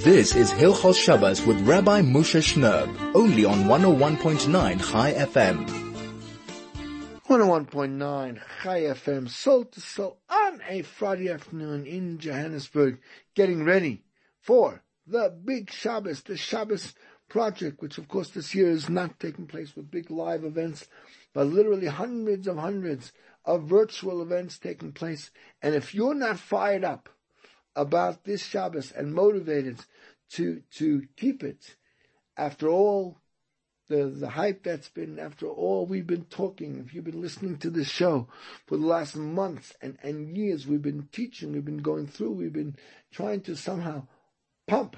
This 0.04 0.36
is 0.36 0.52
Hilchos 0.52 1.00
Shabbos 1.00 1.46
with 1.46 1.58
Rabbi 1.62 2.02
Moshe 2.02 2.42
Shnerb, 2.42 3.16
only 3.16 3.46
on 3.46 3.60
101.9 3.64 4.92
Chai 4.92 5.14
FM. 5.14 5.66
101.9 7.30 8.42
Chai 8.62 8.82
FM, 8.82 9.30
soul 9.30 9.64
to 9.64 9.80
soul, 9.80 10.18
on 10.30 10.62
a 10.68 10.82
Friday 10.82 11.30
afternoon 11.30 11.86
in 11.86 12.18
Johannesburg, 12.18 13.00
getting 13.34 13.64
ready 13.64 14.04
for 14.42 14.84
the 15.08 15.34
big 15.46 15.72
Shabbos, 15.72 16.24
the 16.24 16.36
Shabbos 16.36 16.94
project, 17.30 17.82
which 17.82 17.98
of 17.98 18.10
course 18.10 18.32
this 18.32 18.54
year 18.54 18.70
is 18.70 18.90
not 18.90 19.18
taking 19.18 19.48
place 19.48 19.78
with 19.78 19.90
big 19.90 20.12
live 20.12 20.44
events, 20.44 20.90
but 21.34 21.48
literally 21.48 21.88
hundreds 21.88 22.50
of 22.50 22.58
hundreds 22.58 23.14
of 23.46 23.64
virtual 23.64 24.22
events 24.22 24.60
taking 24.60 24.92
place. 24.92 25.32
And 25.62 25.76
if 25.76 25.94
you're 25.94 26.14
not 26.14 26.40
fired 26.40 26.84
up 26.84 27.10
about 27.76 28.24
this 28.24 28.44
Shabbos 28.44 28.92
and 28.92 29.14
motivated 29.14 29.80
to, 30.32 30.62
to 30.76 31.08
keep 31.18 31.44
it, 31.44 31.76
after 32.38 32.70
all 32.70 33.18
the, 33.88 34.06
the 34.06 34.30
hype 34.30 34.64
that's 34.64 34.90
been, 34.90 35.20
after 35.20 35.48
all 35.48 35.86
we've 35.86 36.08
been 36.08 36.26
talking, 36.26 36.80
if 36.80 36.94
you've 36.94 37.04
been 37.04 37.22
listening 37.22 37.58
to 37.58 37.70
this 37.70 37.90
show 37.90 38.28
for 38.66 38.78
the 38.78 38.86
last 38.86 39.16
months 39.16 39.74
and, 39.82 39.98
and 40.02 40.38
years, 40.38 40.66
we've 40.66 40.82
been 40.82 41.10
teaching, 41.12 41.52
we've 41.52 41.66
been 41.66 41.80
going 41.80 42.08
through, 42.08 42.32
we've 42.32 42.54
been 42.54 42.76
trying 43.12 43.42
to 43.42 43.56
somehow 43.56 44.08
pump 44.68 44.96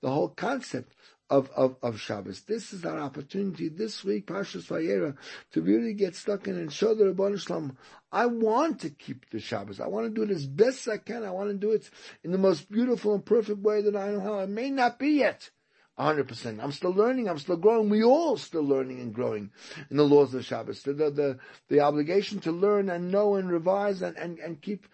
the 0.00 0.10
whole 0.10 0.28
concept 0.28 0.94
of, 1.32 1.50
of, 1.56 1.76
of 1.82 1.98
Shabbos. 1.98 2.42
This 2.42 2.74
is 2.74 2.84
our 2.84 2.98
opportunity 2.98 3.70
this 3.70 4.04
week, 4.04 4.26
Parshas 4.26 4.66
Vayera, 4.66 5.16
to 5.52 5.62
really 5.62 5.94
get 5.94 6.14
stuck 6.14 6.46
in 6.46 6.58
and 6.58 6.70
show 6.70 6.94
the 6.94 7.04
Rabban 7.04 7.40
Shalom, 7.40 7.78
I 8.12 8.26
want 8.26 8.80
to 8.80 8.90
keep 8.90 9.30
the 9.30 9.40
Shabbos. 9.40 9.80
I 9.80 9.86
want 9.86 10.06
to 10.06 10.14
do 10.14 10.30
it 10.30 10.34
as 10.34 10.46
best 10.46 10.86
I 10.90 10.98
can. 10.98 11.24
I 11.24 11.30
want 11.30 11.48
to 11.48 11.56
do 11.56 11.70
it 11.70 11.88
in 12.22 12.32
the 12.32 12.38
most 12.38 12.70
beautiful 12.70 13.14
and 13.14 13.24
perfect 13.24 13.60
way 13.60 13.80
that 13.80 13.96
I 13.96 14.10
know 14.10 14.20
how. 14.20 14.38
It 14.40 14.50
may 14.50 14.68
not 14.68 14.98
be 14.98 15.12
yet. 15.20 15.48
100%. 15.98 16.62
I'm 16.62 16.72
still 16.72 16.92
learning. 16.92 17.30
I'm 17.30 17.38
still 17.38 17.56
growing. 17.56 17.88
We 17.88 18.04
all 18.04 18.36
still 18.36 18.64
learning 18.64 19.00
and 19.00 19.14
growing 19.14 19.52
in 19.90 19.96
the 19.96 20.04
laws 20.04 20.34
of 20.34 20.44
Shabbos. 20.44 20.82
The, 20.82 20.92
the, 20.92 21.10
the, 21.10 21.38
the 21.70 21.80
obligation 21.80 22.40
to 22.40 22.52
learn 22.52 22.90
and 22.90 23.10
know 23.10 23.36
and 23.36 23.50
revise 23.50 24.02
and, 24.02 24.18
and, 24.18 24.38
and 24.38 24.60
keep 24.60 24.86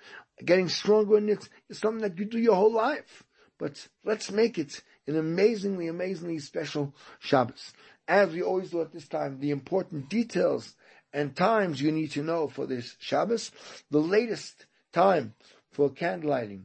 getting 0.45 0.69
stronger 0.69 1.19
in 1.19 1.31
it 1.31 1.49
is 1.69 1.79
something 1.79 2.03
that 2.03 2.17
you 2.17 2.27
do 2.27 2.39
your 2.39 2.55
whole 2.55 2.73
life. 2.73 3.25
But 3.59 3.89
let's 4.05 4.31
make 4.31 4.57
it 4.57 4.83
an 5.09 5.17
amazingly, 5.17 5.89
amazingly 5.89 6.39
special 6.39 6.95
Shabbos. 7.19 7.73
As 8.07 8.33
we 8.33 8.43
always 8.43 8.71
do 8.71 8.81
at 8.81 8.93
this 8.93 9.09
time, 9.09 9.41
the 9.41 9.51
important 9.51 10.09
details 10.09 10.75
and 11.13 11.35
times 11.35 11.81
you 11.81 11.91
need 11.91 12.13
to 12.13 12.23
know 12.23 12.49
for 12.49 12.67
this 12.67 12.97
Shabbos. 12.99 13.51
The 13.91 14.01
latest 14.01 14.67
time 14.93 15.35
for 15.71 15.91
candlelighting 15.91 16.65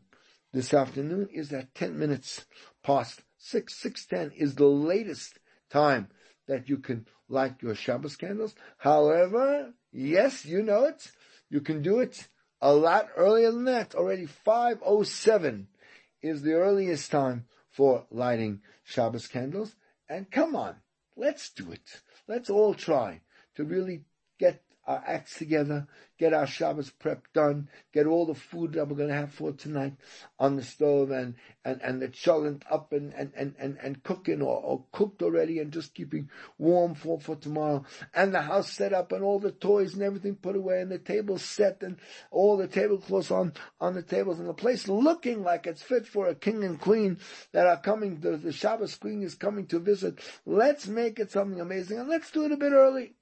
this 0.51 0.73
afternoon 0.73 1.29
is 1.33 1.51
at 1.53 1.73
10 1.75 1.97
minutes 1.97 2.45
past 2.83 3.21
6. 3.37 3.73
6.10 3.81 4.33
is 4.35 4.55
the 4.55 4.67
latest 4.67 5.39
time 5.69 6.09
that 6.47 6.69
you 6.69 6.77
can 6.77 7.07
light 7.29 7.55
your 7.61 7.75
Shabbos 7.75 8.15
candles. 8.15 8.53
However, 8.77 9.73
yes, 9.91 10.45
you 10.45 10.61
know 10.61 10.85
it. 10.85 11.11
You 11.49 11.61
can 11.61 11.81
do 11.81 11.99
it 11.99 12.27
a 12.61 12.73
lot 12.73 13.09
earlier 13.15 13.51
than 13.51 13.65
that. 13.65 13.95
Already 13.95 14.27
5.07 14.45 15.65
is 16.21 16.41
the 16.41 16.53
earliest 16.53 17.11
time 17.11 17.45
for 17.73 18.05
lighting 18.11 18.61
Shabbos 18.83 19.27
candles. 19.27 19.75
And 20.07 20.29
come 20.29 20.55
on, 20.55 20.75
let's 21.17 21.49
do 21.49 21.71
it. 21.71 22.01
Let's 22.27 22.49
all 22.49 22.75
try 22.75 23.21
to 23.55 23.65
really 23.65 24.05
get 24.39 24.63
our 24.85 25.03
acts 25.07 25.37
together, 25.37 25.87
get 26.19 26.33
our 26.33 26.45
Shabbos 26.45 26.89
prep 26.89 27.31
done, 27.33 27.69
get 27.93 28.05
all 28.05 28.25
the 28.25 28.35
food 28.35 28.73
that 28.73 28.87
we're 28.87 28.97
going 28.97 29.09
to 29.09 29.15
have 29.15 29.33
for 29.33 29.51
tonight 29.51 29.93
on 30.39 30.55
the 30.55 30.63
stove 30.63 31.11
and, 31.11 31.35
and, 31.63 31.81
and 31.81 32.01
the 32.01 32.09
cholent 32.09 32.63
up 32.69 32.91
and, 32.91 33.13
and, 33.13 33.31
and, 33.35 33.55
and, 33.57 33.77
and 33.81 34.03
cooking 34.03 34.41
or, 34.41 34.61
or 34.61 34.83
cooked 34.91 35.21
already 35.21 35.59
and 35.59 35.71
just 35.71 35.93
keeping 35.93 36.29
warm 36.57 36.95
for, 36.95 37.19
for 37.19 37.35
tomorrow. 37.35 37.83
And 38.13 38.33
the 38.33 38.41
house 38.41 38.71
set 38.71 38.93
up 38.93 39.11
and 39.11 39.23
all 39.23 39.39
the 39.39 39.51
toys 39.51 39.93
and 39.93 40.03
everything 40.03 40.35
put 40.35 40.55
away 40.55 40.81
and 40.81 40.91
the 40.91 40.99
table 40.99 41.37
set 41.37 41.81
and 41.81 41.97
all 42.29 42.57
the 42.57 42.67
tablecloths 42.67 43.31
on, 43.31 43.53
on 43.79 43.93
the 43.93 44.03
tables 44.03 44.39
and 44.39 44.49
the 44.49 44.53
place 44.53 44.87
looking 44.87 45.43
like 45.43 45.65
it's 45.65 45.81
fit 45.81 46.07
for 46.07 46.27
a 46.27 46.35
king 46.35 46.63
and 46.63 46.79
queen 46.79 47.17
that 47.53 47.67
are 47.67 47.79
coming, 47.79 48.19
the, 48.19 48.37
the 48.37 48.51
Shabbos 48.51 48.95
queen 48.95 49.23
is 49.23 49.35
coming 49.35 49.65
to 49.67 49.79
visit. 49.79 50.19
Let's 50.45 50.87
make 50.87 51.19
it 51.19 51.31
something 51.31 51.61
amazing 51.61 51.99
and 51.99 52.09
let's 52.09 52.31
do 52.31 52.45
it 52.45 52.51
a 52.51 52.57
bit 52.57 52.73
early. 52.73 53.15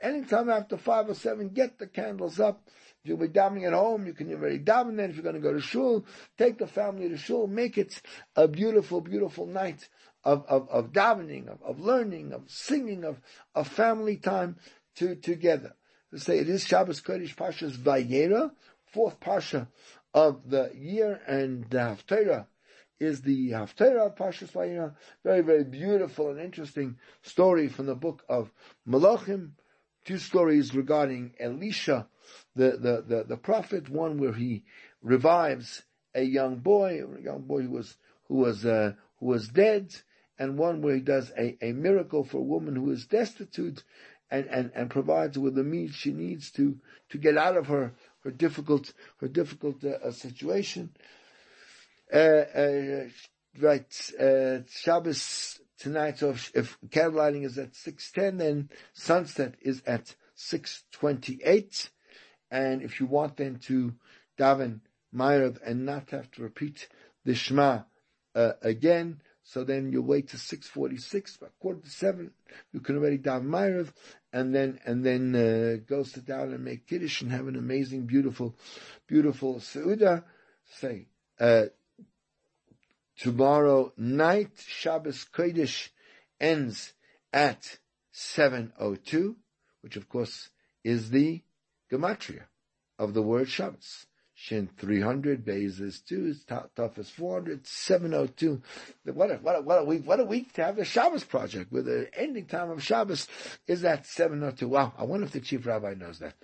Anytime 0.00 0.48
after 0.48 0.76
five 0.76 1.08
or 1.08 1.14
seven, 1.14 1.48
get 1.48 1.78
the 1.78 1.86
candles 1.86 2.38
up. 2.38 2.62
If 3.02 3.08
you'll 3.08 3.18
be 3.18 3.28
davening 3.28 3.66
at 3.66 3.72
home, 3.72 4.06
you 4.06 4.12
can 4.12 4.32
already 4.32 4.58
daven 4.58 4.96
then. 4.96 5.10
If 5.10 5.16
you're 5.16 5.22
going 5.22 5.34
to 5.34 5.40
go 5.40 5.52
to 5.52 5.60
shul, 5.60 6.04
take 6.36 6.58
the 6.58 6.66
family 6.66 7.08
to 7.08 7.16
shul. 7.16 7.46
Make 7.46 7.78
it 7.78 8.00
a 8.36 8.46
beautiful, 8.46 9.00
beautiful 9.00 9.46
night 9.46 9.88
of, 10.24 10.44
of, 10.48 10.68
of 10.68 10.92
davening, 10.92 11.48
of, 11.48 11.62
of 11.62 11.80
learning, 11.80 12.32
of 12.32 12.42
singing, 12.48 13.04
of, 13.04 13.20
of 13.54 13.66
family 13.66 14.16
time 14.16 14.56
to, 14.96 15.16
together. 15.16 15.74
To 16.12 16.20
say 16.20 16.38
it 16.38 16.48
is 16.48 16.64
Shabbos 16.64 17.00
Kodesh 17.00 17.36
Pasha's 17.36 17.76
Vayera, 17.76 18.52
fourth 18.92 19.20
Pasha 19.20 19.68
of 20.14 20.48
the 20.48 20.70
year, 20.74 21.20
and 21.26 21.68
the 21.70 21.78
Haftarah 21.78 22.46
is 23.00 23.22
the 23.22 23.50
Haftarah 23.50 24.06
of 24.06 24.16
Pashas 24.16 24.50
Vayera. 24.52 24.94
Very, 25.24 25.42
very 25.42 25.64
beautiful 25.64 26.30
and 26.30 26.40
interesting 26.40 26.96
story 27.22 27.68
from 27.68 27.86
the 27.86 27.94
book 27.94 28.24
of 28.28 28.50
Malachim 28.88 29.50
two 30.08 30.16
stories 30.16 30.74
regarding 30.74 31.34
Elisha, 31.38 32.06
the, 32.56 32.70
the, 32.70 33.04
the, 33.06 33.24
the, 33.28 33.36
prophet, 33.36 33.90
one 33.90 34.18
where 34.18 34.32
he 34.32 34.64
revives 35.02 35.82
a 36.14 36.22
young 36.22 36.56
boy, 36.56 37.02
a 37.18 37.20
young 37.20 37.42
boy 37.42 37.60
who 37.60 37.72
was, 37.72 37.94
who 38.26 38.36
was, 38.36 38.64
uh, 38.64 38.92
who 39.20 39.26
was 39.26 39.48
dead, 39.48 39.94
and 40.38 40.56
one 40.56 40.80
where 40.80 40.94
he 40.94 41.02
does 41.02 41.30
a, 41.36 41.58
a 41.60 41.72
miracle 41.72 42.24
for 42.24 42.38
a 42.38 42.42
woman 42.54 42.74
who 42.74 42.90
is 42.90 43.04
destitute 43.04 43.84
and, 44.30 44.46
and, 44.46 44.70
and 44.74 44.88
provides 44.88 45.36
with 45.36 45.54
the 45.54 45.62
means 45.62 45.94
she 45.94 46.10
needs 46.10 46.50
to, 46.52 46.78
to 47.10 47.18
get 47.18 47.36
out 47.36 47.58
of 47.58 47.66
her, 47.66 47.92
her 48.24 48.30
difficult, 48.30 48.94
her 49.20 49.28
difficult 49.28 49.84
uh, 49.84 50.10
situation. 50.10 50.88
Uh, 52.10 52.16
uh 52.16 53.04
right, 53.60 54.10
uh, 54.18 54.60
Shabbos 54.70 55.60
tonight. 55.78 56.18
So 56.18 56.30
if, 56.30 56.50
if 56.54 56.78
candlelighting 56.88 57.44
is 57.44 57.58
at 57.58 57.72
6.10, 57.72 58.38
then 58.38 58.68
sunset 58.92 59.54
is 59.60 59.82
at 59.86 60.14
6.28. 60.36 61.88
And 62.50 62.82
if 62.82 63.00
you 63.00 63.06
want 63.06 63.36
then 63.36 63.56
to 63.66 63.94
daven 64.38 64.80
Ma'ariv 65.14 65.58
and 65.64 65.86
not 65.86 66.10
have 66.10 66.30
to 66.32 66.42
repeat 66.42 66.88
the 67.24 67.34
Shema 67.34 67.82
uh, 68.34 68.52
again, 68.62 69.20
so 69.42 69.64
then 69.64 69.92
you 69.92 70.02
wait 70.02 70.28
to 70.28 70.36
6.46, 70.36 71.38
about 71.38 71.58
quarter 71.58 71.80
to 71.80 71.90
7, 71.90 72.30
you 72.72 72.80
can 72.80 72.96
already 72.96 73.18
daven 73.18 73.46
Ma'ariv, 73.46 73.92
and 74.32 74.54
then, 74.54 74.78
and 74.84 75.04
then 75.04 75.34
uh, 75.34 75.76
go 75.86 76.02
sit 76.02 76.26
down 76.26 76.52
and 76.52 76.64
make 76.64 76.86
Kiddush 76.86 77.22
and 77.22 77.32
have 77.32 77.48
an 77.48 77.56
amazing, 77.56 78.02
beautiful, 78.02 78.54
beautiful 79.06 79.56
Seudah. 79.56 80.22
Say, 80.66 81.06
uh, 81.40 81.64
Tomorrow 83.18 83.92
night, 83.96 84.52
Shabbos 84.64 85.26
Kodesh 85.32 85.88
ends 86.40 86.94
at 87.32 87.78
7.02, 88.14 89.34
which 89.80 89.96
of 89.96 90.08
course 90.08 90.50
is 90.84 91.10
the 91.10 91.42
gematria 91.90 92.44
of 92.96 93.14
the 93.14 93.22
word 93.22 93.48
Shabbos. 93.48 94.06
Shin 94.34 94.68
300, 94.78 95.44
Beis 95.44 95.80
is 95.80 96.00
2, 96.02 96.32
Taf 96.48 96.96
is 96.96 97.10
400, 97.10 97.66
702. 97.66 98.62
What 99.06 99.32
a, 99.32 99.34
what 99.38 99.56
a, 99.56 99.62
what 99.62 99.80
a 99.80 99.84
week, 99.84 100.06
what 100.06 100.20
a 100.20 100.24
week 100.24 100.52
to 100.52 100.64
have 100.64 100.76
the 100.76 100.84
Shabbos 100.84 101.24
project 101.24 101.72
where 101.72 101.82
the 101.82 102.08
ending 102.14 102.46
time 102.46 102.70
of 102.70 102.80
Shabbos 102.80 103.26
is 103.66 103.84
at 103.84 104.06
702. 104.06 104.68
Wow, 104.68 104.92
I 104.96 105.02
wonder 105.02 105.26
if 105.26 105.32
the 105.32 105.40
chief 105.40 105.66
rabbi 105.66 105.94
knows 105.94 106.20
that. 106.20 106.34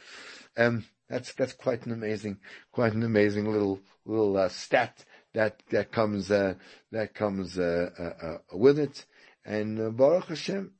Um, 0.56 0.86
that's, 1.08 1.32
that's 1.34 1.52
quite 1.52 1.86
an 1.86 1.92
amazing, 1.92 2.38
quite 2.72 2.94
an 2.94 3.04
amazing 3.04 3.48
little, 3.48 3.78
little, 4.04 4.36
uh, 4.38 4.48
stat 4.48 5.04
that 5.34 5.62
that 5.70 5.92
comes 5.92 6.30
uh, 6.30 6.54
that 6.90 7.14
comes 7.14 7.58
uh, 7.58 7.90
uh, 7.98 8.26
uh 8.26 8.38
with 8.52 8.78
it. 8.78 9.04
And 9.44 9.78
uh, 9.78 9.90
Baruch 9.90 10.28
Hashem, 10.28 10.72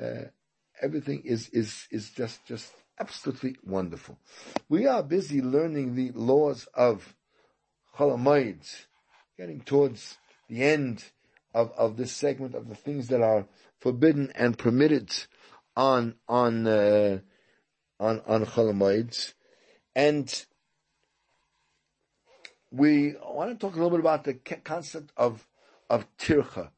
uh, 0.00 0.24
everything 0.80 1.22
is 1.24 1.48
is 1.48 1.86
is 1.90 2.10
just 2.10 2.44
just 2.44 2.72
absolutely 3.00 3.56
wonderful. 3.64 4.18
We 4.68 4.86
are 4.86 5.02
busy 5.02 5.40
learning 5.40 5.94
the 5.94 6.10
laws 6.14 6.68
of 6.74 7.16
Chol 7.96 8.18
Hamoed, 8.18 8.68
getting 9.38 9.60
towards 9.60 10.18
the 10.48 10.62
end 10.62 11.04
of, 11.54 11.72
of 11.72 11.96
this 11.96 12.12
segment 12.12 12.54
of 12.54 12.68
the 12.68 12.74
things 12.74 13.08
that 13.08 13.22
are 13.22 13.46
forbidden 13.80 14.32
and 14.34 14.58
permitted 14.58 15.10
on 15.76 16.16
on 16.28 16.66
on 16.66 17.22
on 18.00 18.44
Chol 18.46 18.72
Hamoed, 18.72 19.32
and 19.94 20.44
we 22.72 23.14
want 23.22 23.50
to 23.50 23.56
talk 23.56 23.74
a 23.74 23.76
little 23.76 23.90
bit 23.90 24.00
about 24.00 24.24
the 24.24 24.34
concept 24.34 25.12
of 25.16 25.46
of 25.90 26.06
tircha, 26.16 26.70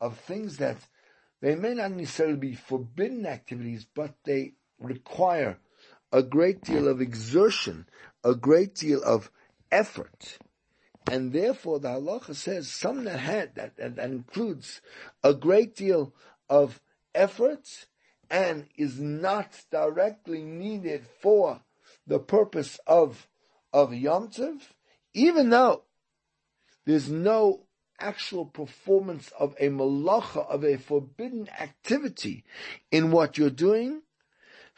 of 0.00 0.16
things 0.18 0.58
that 0.58 0.76
they 1.40 1.56
may 1.56 1.74
not 1.74 1.90
necessarily 1.90 2.36
be 2.36 2.54
forbidden 2.54 3.26
activities, 3.26 3.84
but 3.92 4.14
they 4.24 4.52
require 4.78 5.58
a 6.12 6.22
great 6.22 6.62
deal 6.62 6.86
of 6.86 7.00
exertion, 7.00 7.86
a 8.22 8.36
great 8.36 8.76
deal 8.76 9.02
of 9.02 9.32
effort. 9.72 10.38
And 11.10 11.32
therefore 11.32 11.80
the 11.80 11.88
halacha 11.88 12.36
says 12.36 12.68
some 12.68 13.02
that 13.04 13.18
had, 13.18 13.56
that, 13.56 13.76
that, 13.76 13.96
that 13.96 14.10
includes 14.10 14.80
a 15.24 15.34
great 15.34 15.74
deal 15.74 16.14
of 16.48 16.80
effort 17.14 17.86
and 18.30 18.66
is 18.76 19.00
not 19.00 19.64
directly 19.72 20.42
needed 20.42 21.04
for 21.20 21.60
the 22.06 22.20
purpose 22.20 22.78
of, 22.86 23.26
of 23.72 23.92
Yom 23.92 24.28
Tov, 24.28 24.60
even 25.14 25.50
though 25.50 25.82
there's 26.86 27.08
no 27.08 27.66
actual 28.00 28.44
performance 28.44 29.30
of 29.38 29.54
a 29.60 29.68
malacha, 29.68 30.46
of 30.48 30.64
a 30.64 30.76
forbidden 30.76 31.48
activity 31.60 32.44
in 32.90 33.10
what 33.10 33.38
you're 33.38 33.50
doing, 33.50 34.02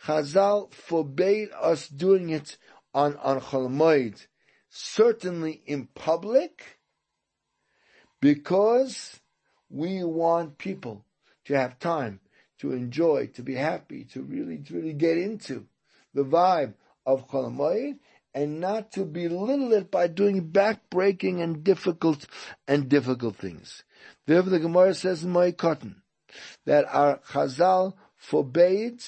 Chazal 0.05 0.73
forbade 0.73 1.49
us 1.59 1.88
doing 1.88 2.29
it 2.31 2.59
on, 2.92 3.16
on 3.16 3.40
Chol 3.40 3.68
Hamoed, 3.68 4.27
certainly 4.68 5.62
in 5.66 5.88
public, 5.94 6.79
because 8.20 9.20
we 9.70 10.05
want 10.05 10.59
people 10.59 11.05
to 11.47 11.55
have 11.55 11.79
time 11.79 12.20
to 12.59 12.73
enjoy, 12.73 13.27
to 13.35 13.42
be 13.42 13.55
happy, 13.55 14.05
to 14.05 14.23
really, 14.23 14.59
to 14.59 14.75
really 14.75 14.92
get 14.92 15.16
into 15.16 15.66
the 16.12 16.25
vibe 16.25 16.75
of 17.07 17.29
Chol 17.29 17.51
Hamoed, 17.51 17.99
and 18.35 18.61
not 18.61 18.90
to 18.92 19.05
belittle 19.05 19.73
it 19.73 19.90
by 19.90 20.09
doing 20.09 20.51
backbreaking 20.51 21.40
and 21.40 21.62
difficult 21.62 22.27
and 22.66 22.88
difficult 22.88 23.37
things. 23.37 23.85
Therefore, 24.27 24.51
the 24.51 24.59
Gemara 24.59 24.94
says 24.94 25.23
in 25.23 25.33
Moed 25.33 25.57
Katan 25.57 25.97
that 26.64 26.85
our 26.90 27.18
Chazal 27.18 27.94
forbade 28.16 29.03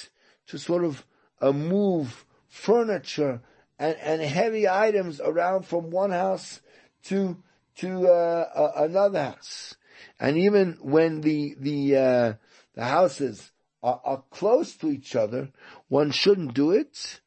to 0.46 0.58
sort 0.58 0.84
of 0.84 1.04
uh, 1.40 1.52
move 1.52 2.24
furniture 2.48 3.40
and, 3.78 3.96
and 3.96 4.22
heavy 4.22 4.68
items 4.68 5.20
around 5.20 5.66
from 5.66 5.90
one 5.90 6.10
house 6.10 6.60
to 7.04 7.36
to 7.76 8.08
uh, 8.08 8.48
uh, 8.54 8.72
another 8.84 9.22
house, 9.22 9.76
and 10.18 10.38
even 10.38 10.78
when 10.80 11.20
the 11.20 11.54
the 11.58 11.96
uh, 11.96 12.32
the 12.74 12.84
houses 12.84 13.52
are, 13.82 14.00
are 14.02 14.24
close 14.30 14.76
to 14.76 14.88
each 14.88 15.14
other, 15.14 15.50
one 15.88 16.10
shouldn't 16.10 16.54
do 16.54 16.70
it 16.70 17.20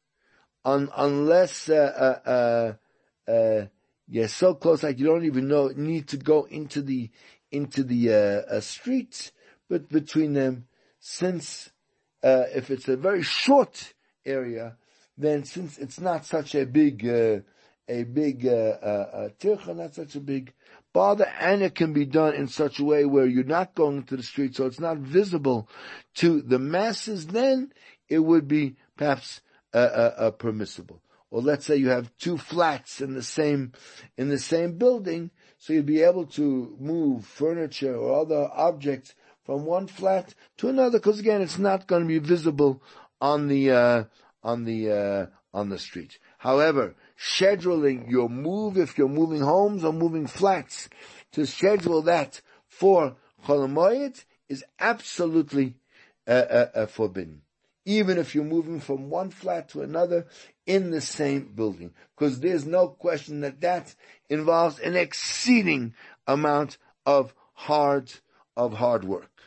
un, 0.64 0.90
unless 0.96 1.68
uh, 1.68 2.18
uh, 2.26 2.28
uh, 2.28 3.30
uh, 3.30 3.66
you're 4.08 4.28
so 4.28 4.54
close, 4.54 4.82
like 4.82 4.98
you 4.98 5.06
don't 5.06 5.24
even 5.24 5.48
know 5.48 5.68
need 5.68 6.08
to 6.08 6.16
go 6.16 6.44
into 6.44 6.82
the 6.82 7.10
into 7.52 7.82
the 7.82 8.12
uh, 8.12 8.56
uh, 8.56 8.60
streets, 8.60 9.32
but 9.68 9.88
between 9.88 10.34
them, 10.34 10.66
since 10.98 11.70
uh, 12.22 12.44
if 12.54 12.70
it's 12.70 12.88
a 12.88 12.96
very 12.96 13.22
short 13.22 13.94
area, 14.24 14.76
then 15.16 15.44
since 15.44 15.78
it's 15.78 16.00
not 16.00 16.24
such 16.24 16.54
a 16.54 16.64
big 16.64 17.04
a 17.04 17.42
big 18.04 18.42
tircha, 18.42 19.76
not 19.76 19.94
such 19.94 20.14
a 20.14 20.20
big 20.20 20.52
bother, 20.92 21.26
and 21.40 21.62
it 21.62 21.74
can 21.74 21.92
be 21.92 22.04
done 22.04 22.34
in 22.34 22.48
such 22.48 22.78
a 22.78 22.84
way 22.84 23.04
where 23.04 23.26
you're 23.26 23.44
not 23.44 23.74
going 23.74 23.98
into 23.98 24.16
the 24.16 24.22
street, 24.22 24.56
so 24.56 24.66
it's 24.66 24.80
not 24.80 24.98
visible 24.98 25.68
to 26.14 26.42
the 26.42 26.58
masses. 26.58 27.28
Then 27.28 27.72
it 28.08 28.18
would 28.20 28.48
be 28.48 28.76
perhaps 28.96 29.40
uh, 29.74 29.78
uh, 29.78 30.14
uh, 30.16 30.30
permissible. 30.32 31.00
Or 31.30 31.40
let's 31.40 31.64
say 31.64 31.76
you 31.76 31.90
have 31.90 32.10
two 32.18 32.36
flats 32.36 33.00
in 33.00 33.14
the 33.14 33.22
same 33.22 33.72
in 34.16 34.28
the 34.28 34.38
same 34.38 34.78
building, 34.78 35.30
so 35.58 35.72
you'd 35.72 35.86
be 35.86 36.02
able 36.02 36.26
to 36.26 36.76
move 36.80 37.24
furniture 37.24 37.94
or 37.94 38.20
other 38.20 38.50
objects 38.52 39.14
from 39.44 39.64
one 39.64 39.86
flat 39.86 40.34
to 40.58 40.68
another, 40.68 40.98
because 40.98 41.20
again, 41.20 41.40
it's 41.40 41.58
not 41.58 41.86
going 41.86 42.02
to 42.02 42.08
be 42.08 42.18
visible 42.18 42.82
on 43.20 43.48
the 43.48 43.70
uh, 43.70 44.04
on 44.42 44.64
the 44.64 44.90
uh, 44.90 45.26
on 45.52 45.68
the 45.68 45.78
street. 45.78 46.18
However, 46.38 46.94
scheduling 47.18 48.10
your 48.10 48.28
move 48.28 48.76
if 48.76 48.98
you're 48.98 49.08
moving 49.08 49.40
homes 49.40 49.84
or 49.84 49.92
moving 49.92 50.26
flats 50.26 50.88
to 51.32 51.46
schedule 51.46 52.02
that 52.02 52.40
for 52.68 53.16
Chol 53.44 53.68
Hamoed 53.68 54.24
is 54.48 54.64
absolutely 54.78 55.76
uh, 56.26 56.30
uh, 56.30 56.70
uh, 56.74 56.86
forbidden. 56.86 57.42
Even 57.84 58.18
if 58.18 58.34
you're 58.34 58.44
moving 58.44 58.80
from 58.80 59.08
one 59.08 59.30
flat 59.30 59.68
to 59.70 59.82
another 59.82 60.26
in 60.66 60.90
the 60.90 61.00
same 61.00 61.52
building, 61.54 61.92
because 62.14 62.40
there's 62.40 62.66
no 62.66 62.88
question 62.88 63.40
that 63.40 63.60
that 63.62 63.94
involves 64.28 64.78
an 64.78 64.96
exceeding 64.96 65.94
amount 66.26 66.76
of 67.06 67.34
hard 67.54 68.12
of 68.56 68.74
hard 68.74 69.04
work. 69.04 69.40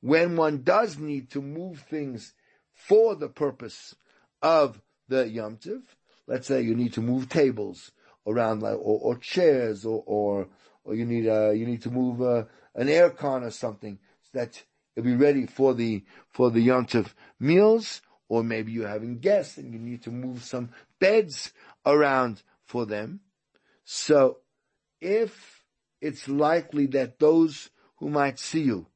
When 0.00 0.36
one 0.36 0.62
does 0.62 0.98
need 0.98 1.30
to 1.30 1.42
move 1.42 1.80
things 1.80 2.34
for 2.72 3.16
the 3.16 3.28
purpose 3.28 3.94
of 4.42 4.80
the 5.08 5.28
Yom 5.28 5.56
Tiv, 5.56 5.96
let's 6.26 6.46
say 6.46 6.62
you 6.62 6.74
need 6.74 6.92
to 6.92 7.02
move 7.02 7.28
tables 7.28 7.90
around, 8.26 8.62
like, 8.62 8.74
or, 8.74 9.00
or 9.00 9.16
chairs, 9.16 9.84
or, 9.84 10.02
or, 10.06 10.48
or 10.84 10.94
you 10.94 11.04
need 11.04 11.26
uh, 11.26 11.50
you 11.50 11.66
need 11.66 11.82
to 11.82 11.90
move 11.90 12.20
uh, 12.20 12.44
an 12.74 12.88
aircon 12.88 13.42
or 13.42 13.50
something 13.50 13.98
so 14.22 14.38
that 14.38 14.62
it'll 14.96 15.06
be 15.06 15.14
ready 15.14 15.46
for 15.46 15.74
the 15.74 16.02
for 16.30 16.50
the 16.50 16.60
Yom 16.60 16.86
Tov 16.86 17.08
meals, 17.38 18.00
or 18.28 18.42
maybe 18.42 18.72
you're 18.72 18.88
having 18.88 19.18
guests 19.18 19.58
and 19.58 19.72
you 19.72 19.78
need 19.78 20.02
to 20.02 20.10
move 20.10 20.42
some 20.42 20.70
beds 20.98 21.52
around 21.84 22.42
for 22.64 22.86
them. 22.86 23.20
So, 23.84 24.38
if 25.00 25.62
it's 26.00 26.28
likely 26.28 26.86
that 26.86 27.18
those 27.18 27.70
who 27.96 28.08
might 28.08 28.38
see 28.38 28.62
you 28.62 28.86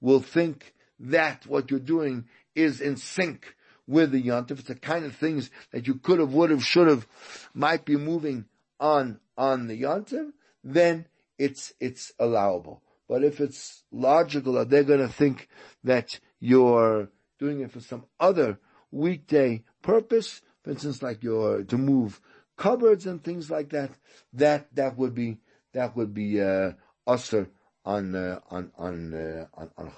will 0.00 0.20
think 0.20 0.74
that 0.98 1.46
what 1.46 1.70
you're 1.70 1.80
doing 1.80 2.26
is 2.54 2.80
in 2.80 2.96
sync 2.96 3.54
with 3.86 4.12
the 4.12 4.22
yontif. 4.22 4.58
It's 4.60 4.68
the 4.68 4.74
kind 4.74 5.04
of 5.04 5.14
things 5.14 5.50
that 5.72 5.86
you 5.86 5.94
could 5.94 6.18
have, 6.18 6.32
would 6.32 6.50
have, 6.50 6.64
should 6.64 6.88
have, 6.88 7.06
might 7.52 7.84
be 7.84 7.96
moving 7.96 8.46
on 8.80 9.20
on 9.36 9.66
the 9.66 9.80
yontif. 9.80 10.32
Then 10.62 11.06
it's 11.38 11.72
it's 11.80 12.12
allowable. 12.18 12.82
But 13.08 13.22
if 13.24 13.40
it's 13.40 13.84
logical 13.90 14.54
that 14.54 14.70
they're 14.70 14.84
going 14.84 15.00
to 15.06 15.08
think 15.12 15.48
that 15.82 16.18
you're 16.40 17.10
doing 17.38 17.60
it 17.60 17.70
for 17.70 17.80
some 17.80 18.04
other 18.18 18.58
weekday 18.90 19.62
purpose, 19.82 20.40
for 20.62 20.70
instance, 20.70 21.02
like 21.02 21.22
you're 21.22 21.64
to 21.64 21.76
move 21.76 22.20
cupboards 22.56 23.06
and 23.06 23.22
things 23.22 23.50
like 23.50 23.70
that, 23.70 23.90
that 24.32 24.74
that 24.74 24.96
would 24.96 25.14
be 25.14 25.38
that 25.72 25.96
would 25.96 26.14
be 26.14 26.40
uh, 26.40 26.72
usher 27.06 27.48
on 27.84 28.14
uh, 28.14 28.40
on 28.50 28.70
on 28.78 29.12
uh, 29.12 29.46
on 29.54 29.70
on 29.76 29.90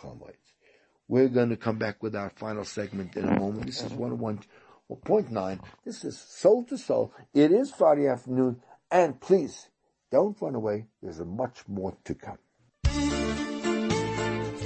we're 1.08 1.28
going 1.28 1.50
to 1.50 1.56
come 1.56 1.78
back 1.78 2.02
with 2.02 2.16
our 2.16 2.30
final 2.30 2.64
segment 2.64 3.16
in 3.16 3.24
a 3.24 3.38
moment. 3.38 3.66
This 3.66 3.82
is 3.82 3.92
101.9. 3.92 5.60
This 5.84 6.04
is 6.04 6.18
Soul 6.18 6.64
to 6.64 6.76
Soul. 6.76 7.12
It 7.32 7.52
is 7.52 7.70
Friday 7.70 8.08
afternoon. 8.08 8.60
And 8.90 9.20
please, 9.20 9.68
don't 10.10 10.40
run 10.40 10.56
away. 10.56 10.86
There's 11.00 11.20
much 11.20 11.62
more 11.68 11.96
to 12.04 12.14
come. 12.14 12.38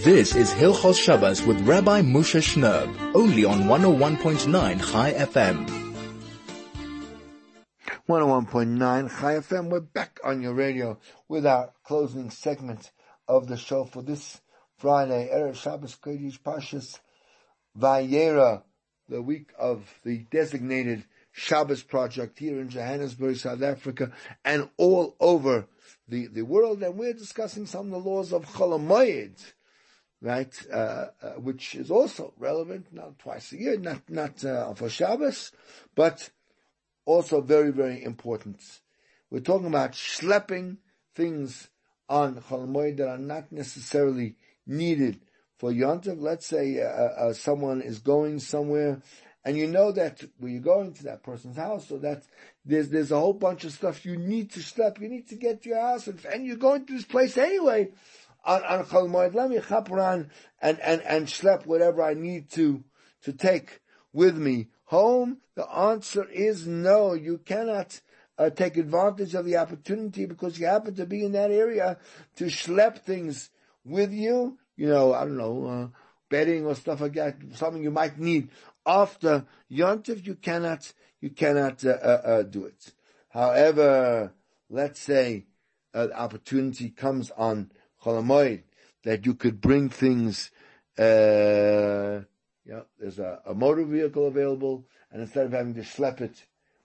This 0.03 0.35
is 0.35 0.51
Hilchos 0.51 0.99
Shabbos 0.99 1.43
with 1.43 1.61
Rabbi 1.61 2.01
Moshe 2.01 2.41
Shnerb, 2.41 3.15
only 3.15 3.45
on 3.45 3.65
101.9 3.65 4.91
Chai 4.91 5.13
FM. 5.13 5.67
101.9 8.09 9.21
Chai 9.21 9.35
FM. 9.35 9.69
We're 9.69 9.81
back 9.81 10.19
on 10.25 10.41
your 10.41 10.55
radio 10.55 10.99
with 11.29 11.45
our 11.45 11.75
closing 11.85 12.31
segment 12.31 12.91
of 13.29 13.47
the 13.47 13.59
show 13.59 13.85
for 13.85 14.01
this 14.01 14.41
Friday, 14.79 15.29
Erev 15.31 15.57
Shabbos 15.57 15.99
Kodesh 16.03 16.41
Parshas 16.41 16.99
Vayeira, 17.79 18.63
the 19.11 19.21
week 19.21 19.51
of 19.59 19.87
the 20.03 20.25
designated 20.31 21.05
Shabbos 21.31 21.83
project 21.83 22.39
here 22.39 22.59
in 22.59 22.71
Johannesburg, 22.71 23.37
South 23.37 23.61
Africa, 23.61 24.13
and 24.47 24.71
all 24.79 25.15
over 25.21 25.67
the, 26.09 26.29
the 26.29 26.43
world. 26.43 26.83
And 26.83 26.97
we're 26.97 27.13
discussing 27.13 27.67
some 27.67 27.93
of 27.93 28.03
the 28.03 28.11
laws 28.11 28.33
of 28.33 28.47
Chol 28.47 28.81
Hamoed, 28.81 29.37
right, 30.21 30.55
uh, 30.73 31.07
uh, 31.23 31.31
which 31.39 31.75
is 31.75 31.91
also 31.91 32.33
relevant, 32.39 32.87
not 32.93 33.19
twice 33.19 33.53
a 33.53 33.59
year, 33.59 33.79
not, 33.79 34.03
not 34.09 34.45
uh, 34.45 34.75
for 34.75 34.89
Shabbos, 34.89 35.53
but 35.95 36.31
also 37.05 37.41
very, 37.41 37.71
very 37.73 38.03
important. 38.03 38.61
We're 39.31 39.41
talking 39.41 39.69
about 39.69 39.93
schlepping 39.93 40.79
things 41.15 41.69
on 42.09 42.37
Chol 42.37 42.67
Hamoed 42.67 42.99
that 42.99 43.09
are 43.09 43.19
not 43.19 43.53
necessarily 43.53 44.37
needed 44.67 45.21
for 45.59 45.71
Yontif. 45.71 46.21
Let's 46.21 46.47
say 46.47 46.81
uh, 46.81 46.87
uh, 46.87 47.15
uh, 47.19 47.33
someone 47.33 47.81
is 47.81 48.01
going 48.01 48.41
somewhere 48.41 49.03
and 49.45 49.57
you 49.57 49.67
know 49.67 49.91
that 49.93 50.23
when 50.39 50.53
you're 50.53 50.61
going 50.61 50.93
to 50.95 51.05
that 51.05 51.23
person's 51.23 51.57
house, 51.57 51.89
so 51.89 51.99
that 51.99 52.25
there's 52.65 52.91
there's 52.91 53.11
a 53.11 53.19
whole 53.19 53.33
bunch 53.33 53.65
of 53.65 53.73
stuff 53.73 54.05
you 54.05 54.17
need 54.17 54.51
to 54.53 54.63
step, 54.63 55.01
you 55.01 55.09
need 55.09 55.29
to 55.29 55.35
get 55.35 55.63
to 55.63 55.71
your 55.71 55.81
house, 55.81 56.07
and, 56.09 56.23
and 56.27 56.47
you're 56.47 56.57
going 56.57 56.85
to 56.87 56.93
this 56.93 57.07
place 57.07 57.39
anyway. 57.39 57.89
On 58.45 58.63
on 58.65 58.85
Chol 58.85 59.35
let 59.35 59.51
me 59.51 59.57
and 60.63 60.81
and 60.81 61.03
and 61.03 61.27
schlep 61.27 61.67
whatever 61.67 62.03
I 62.03 62.15
need 62.15 62.51
to 62.53 62.83
to 63.23 63.33
take 63.33 63.81
with 64.13 64.37
me 64.37 64.69
home. 64.85 65.39
The 65.55 65.71
answer 65.71 66.29
is 66.29 66.67
no. 66.67 67.13
You 67.13 67.39
cannot 67.39 68.01
uh, 68.39 68.51
take 68.51 68.77
advantage 68.79 69.35
of 69.35 69.45
the 69.45 69.59
opportunity 69.59 70.25
because 70.25 70.59
you 70.59 70.67
happen 70.67 70.95
to 70.95 71.05
be 71.05 71.25
in 71.25 71.33
that 71.33 71.51
area 71.51 71.99
to 72.37 72.45
schlep 72.47 73.01
things 73.01 73.51
with 73.85 74.13
you, 74.13 74.59
you 74.77 74.89
know, 74.89 75.13
I 75.13 75.21
don't 75.21 75.37
know, 75.37 75.67
uh, 75.67 75.99
bedding 76.31 76.65
or 76.65 76.75
stuff 76.75 77.03
like 77.03 77.15
that, 77.15 77.37
something 77.55 77.83
you 77.83 77.91
might 77.91 78.19
need 78.19 78.49
after 78.87 79.45
Yontif, 79.71 80.27
you 80.27 80.35
cannot, 80.35 80.93
you 81.21 81.31
cannot 81.31 81.85
uh, 81.85 81.91
uh, 81.91 82.21
uh 82.25 82.43
do 82.43 82.65
it. 82.65 82.93
However, 83.29 84.33
let's 84.69 85.01
say 85.01 85.47
an 85.93 86.13
opportunity 86.13 86.91
comes 86.91 87.31
on 87.37 87.71
Chol 88.03 88.23
Hamoed 88.23 88.63
that 89.05 89.27
you 89.27 89.35
could 89.35 89.61
bring 89.61 89.89
things, 89.89 90.51
uh, 90.99 92.21
yeah, 92.65 92.81
there's 92.99 93.19
a, 93.19 93.41
a, 93.47 93.55
motor 93.55 93.85
vehicle 93.85 94.27
available, 94.27 94.85
and 95.11 95.23
instead 95.23 95.47
of 95.47 95.53
having 95.53 95.75
to 95.75 95.81
schlep 95.81 96.21
it 96.21 96.45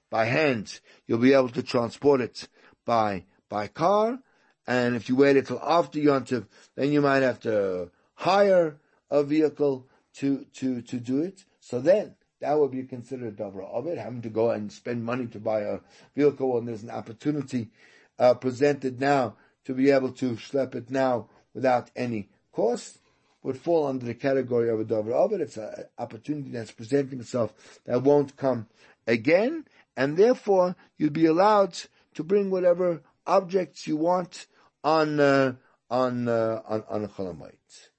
by 0.09 0.25
hand, 0.25 0.79
you'll 1.07 1.17
be 1.19 1.33
able 1.33 1.49
to 1.49 1.63
transport 1.63 2.21
it 2.21 2.47
by 2.85 3.25
by 3.49 3.67
car, 3.67 4.19
and 4.67 4.95
if 4.95 5.09
you 5.09 5.15
wait 5.15 5.37
until 5.37 5.59
after 5.61 5.99
Yontiv, 5.99 6.47
then 6.75 6.91
you 6.91 7.01
might 7.01 7.21
have 7.21 7.39
to 7.41 7.91
hire 8.15 8.77
a 9.11 9.23
vehicle 9.23 9.87
to, 10.15 10.45
to, 10.53 10.81
to 10.81 10.97
do 10.97 11.21
it. 11.21 11.45
So 11.59 11.79
then, 11.79 12.15
that 12.41 12.57
would 12.57 12.71
be 12.71 12.83
considered 12.83 13.39
a 13.39 13.45
of 13.45 13.87
it, 13.87 13.97
having 13.97 14.21
to 14.23 14.29
go 14.29 14.51
and 14.51 14.71
spend 14.71 15.03
money 15.03 15.27
to 15.27 15.39
buy 15.39 15.61
a 15.61 15.79
vehicle 16.15 16.53
when 16.53 16.65
there's 16.65 16.83
an 16.83 16.89
opportunity 16.89 17.69
uh, 18.17 18.33
presented 18.33 18.99
now 18.99 19.35
to 19.65 19.73
be 19.73 19.91
able 19.91 20.11
to 20.11 20.35
schlep 20.35 20.75
it 20.75 20.89
now 20.89 21.27
without 21.53 21.91
any 21.95 22.29
cost 22.51 22.99
would 23.43 23.57
fall 23.57 23.85
under 23.85 24.05
the 24.05 24.13
category 24.13 24.69
of 24.69 24.79
a 24.79 24.83
dover 24.83 25.13
of. 25.13 25.31
It's 25.33 25.57
an 25.57 25.85
opportunity 25.97 26.49
that's 26.49 26.71
presenting 26.71 27.19
itself 27.19 27.79
that 27.85 28.01
won't 28.01 28.35
come 28.35 28.67
again, 29.05 29.65
and 29.95 30.17
therefore 30.17 30.75
you'd 30.97 31.13
be 31.13 31.27
allowed 31.27 31.77
to 32.15 32.23
bring 32.23 32.49
whatever 32.49 33.01
objects 33.27 33.85
you 33.85 33.97
want 33.97 34.47
on 34.83 35.19
uh, 35.19 35.53
on 35.89 36.27
uh, 36.27 36.61
on 36.67 36.83
on 36.89 37.07
Chol 37.07 37.35
Hamoed. 37.35 37.89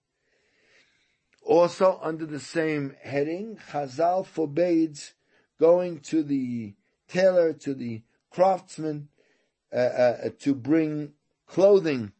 Also, 1.43 2.01
under 2.03 2.27
the 2.27 2.41
same 2.41 2.97
heading, 3.01 3.57
Chazal 3.71 4.27
forbids 4.27 5.15
going 5.61 6.01
to 6.01 6.25
the 6.25 6.75
tailor, 7.07 7.53
to 7.53 7.73
the 7.73 8.03
craftsman, 8.31 9.09
uh, 9.73 9.77
uh, 9.77 10.31
to 10.41 10.55
bring 10.55 11.13
clothing 11.47 12.13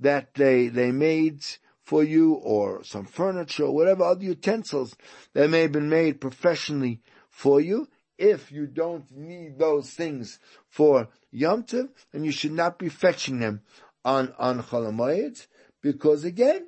that 0.00 0.34
they 0.34 0.68
they 0.68 0.92
made 0.92 1.44
for 1.82 2.02
you, 2.02 2.34
or 2.34 2.82
some 2.82 3.06
furniture, 3.06 3.64
or 3.64 3.74
whatever 3.74 4.04
other 4.04 4.24
utensils 4.24 4.96
that 5.34 5.48
may 5.48 5.62
have 5.62 5.72
been 5.72 5.88
made 5.88 6.20
professionally 6.20 7.00
for 7.30 7.60
you. 7.60 7.88
If 8.18 8.50
you 8.50 8.66
don't 8.66 9.10
need 9.10 9.58
those 9.58 9.90
things 9.90 10.38
for 10.68 11.08
Yom 11.30 11.64
Tov, 11.64 11.90
then 12.12 12.24
you 12.24 12.32
should 12.32 12.52
not 12.52 12.78
be 12.78 12.88
fetching 12.88 13.38
them 13.40 13.62
on 14.04 14.34
on 14.38 14.62
Chol 14.62 14.90
Hamoed, 14.90 15.46
because 15.82 16.24
again, 16.24 16.66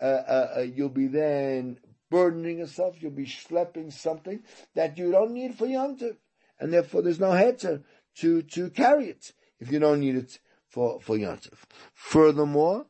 uh, 0.00 0.04
uh, 0.04 0.48
uh, 0.58 0.60
you'll 0.60 0.88
be 0.88 1.06
then 1.06 1.78
burdening 2.10 2.58
yourself. 2.58 2.96
You'll 3.00 3.12
be 3.12 3.26
schlepping 3.26 3.92
something 3.92 4.42
that 4.74 4.98
you 4.98 5.10
don't 5.10 5.32
need 5.32 5.56
for 5.56 5.66
Yom 5.66 5.96
Tov, 5.96 6.16
and 6.60 6.72
therefore 6.72 7.02
there's 7.02 7.20
no 7.20 7.30
heter 7.30 7.82
to 8.16 8.42
to 8.42 8.70
carry 8.70 9.08
it 9.08 9.32
if 9.58 9.72
you 9.72 9.78
don't 9.78 10.00
need 10.00 10.16
it 10.16 10.38
for 10.74 11.00
for 11.00 11.16
Yom 11.16 11.38
Tov. 11.38 11.58
Furthermore, 11.94 12.86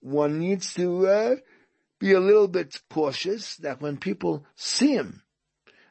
one 0.00 0.40
needs 0.40 0.74
to 0.74 1.06
uh, 1.06 1.36
be 2.00 2.12
a 2.12 2.20
little 2.20 2.48
bit 2.48 2.80
cautious 2.90 3.56
that 3.56 3.80
when 3.80 3.96
people 3.96 4.44
see 4.56 4.94
him 4.94 5.22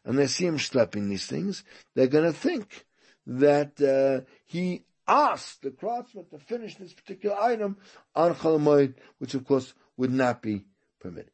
and 0.03 0.19
they 0.19 0.27
see 0.27 0.45
him 0.45 0.57
schlepping 0.57 1.09
these 1.09 1.25
things, 1.25 1.63
they're 1.95 2.07
going 2.07 2.31
to 2.31 2.37
think 2.37 2.85
that 3.25 3.81
uh, 3.81 4.25
he 4.45 4.83
asked 5.07 5.61
the 5.61 5.71
craftsman 5.71 6.25
to 6.31 6.37
finish 6.37 6.75
this 6.75 6.93
particular 6.93 7.37
item 7.39 7.77
on 8.13 8.35
Chol 8.35 8.59
Hamoed, 8.59 8.95
which 9.19 9.33
of 9.33 9.45
course 9.45 9.73
would 9.95 10.11
not 10.11 10.41
be 10.41 10.65
permitted. 10.99 11.31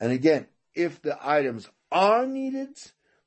And 0.00 0.10
again, 0.10 0.48
if 0.74 1.00
the 1.00 1.16
items 1.20 1.68
are 1.92 2.26
needed 2.26 2.76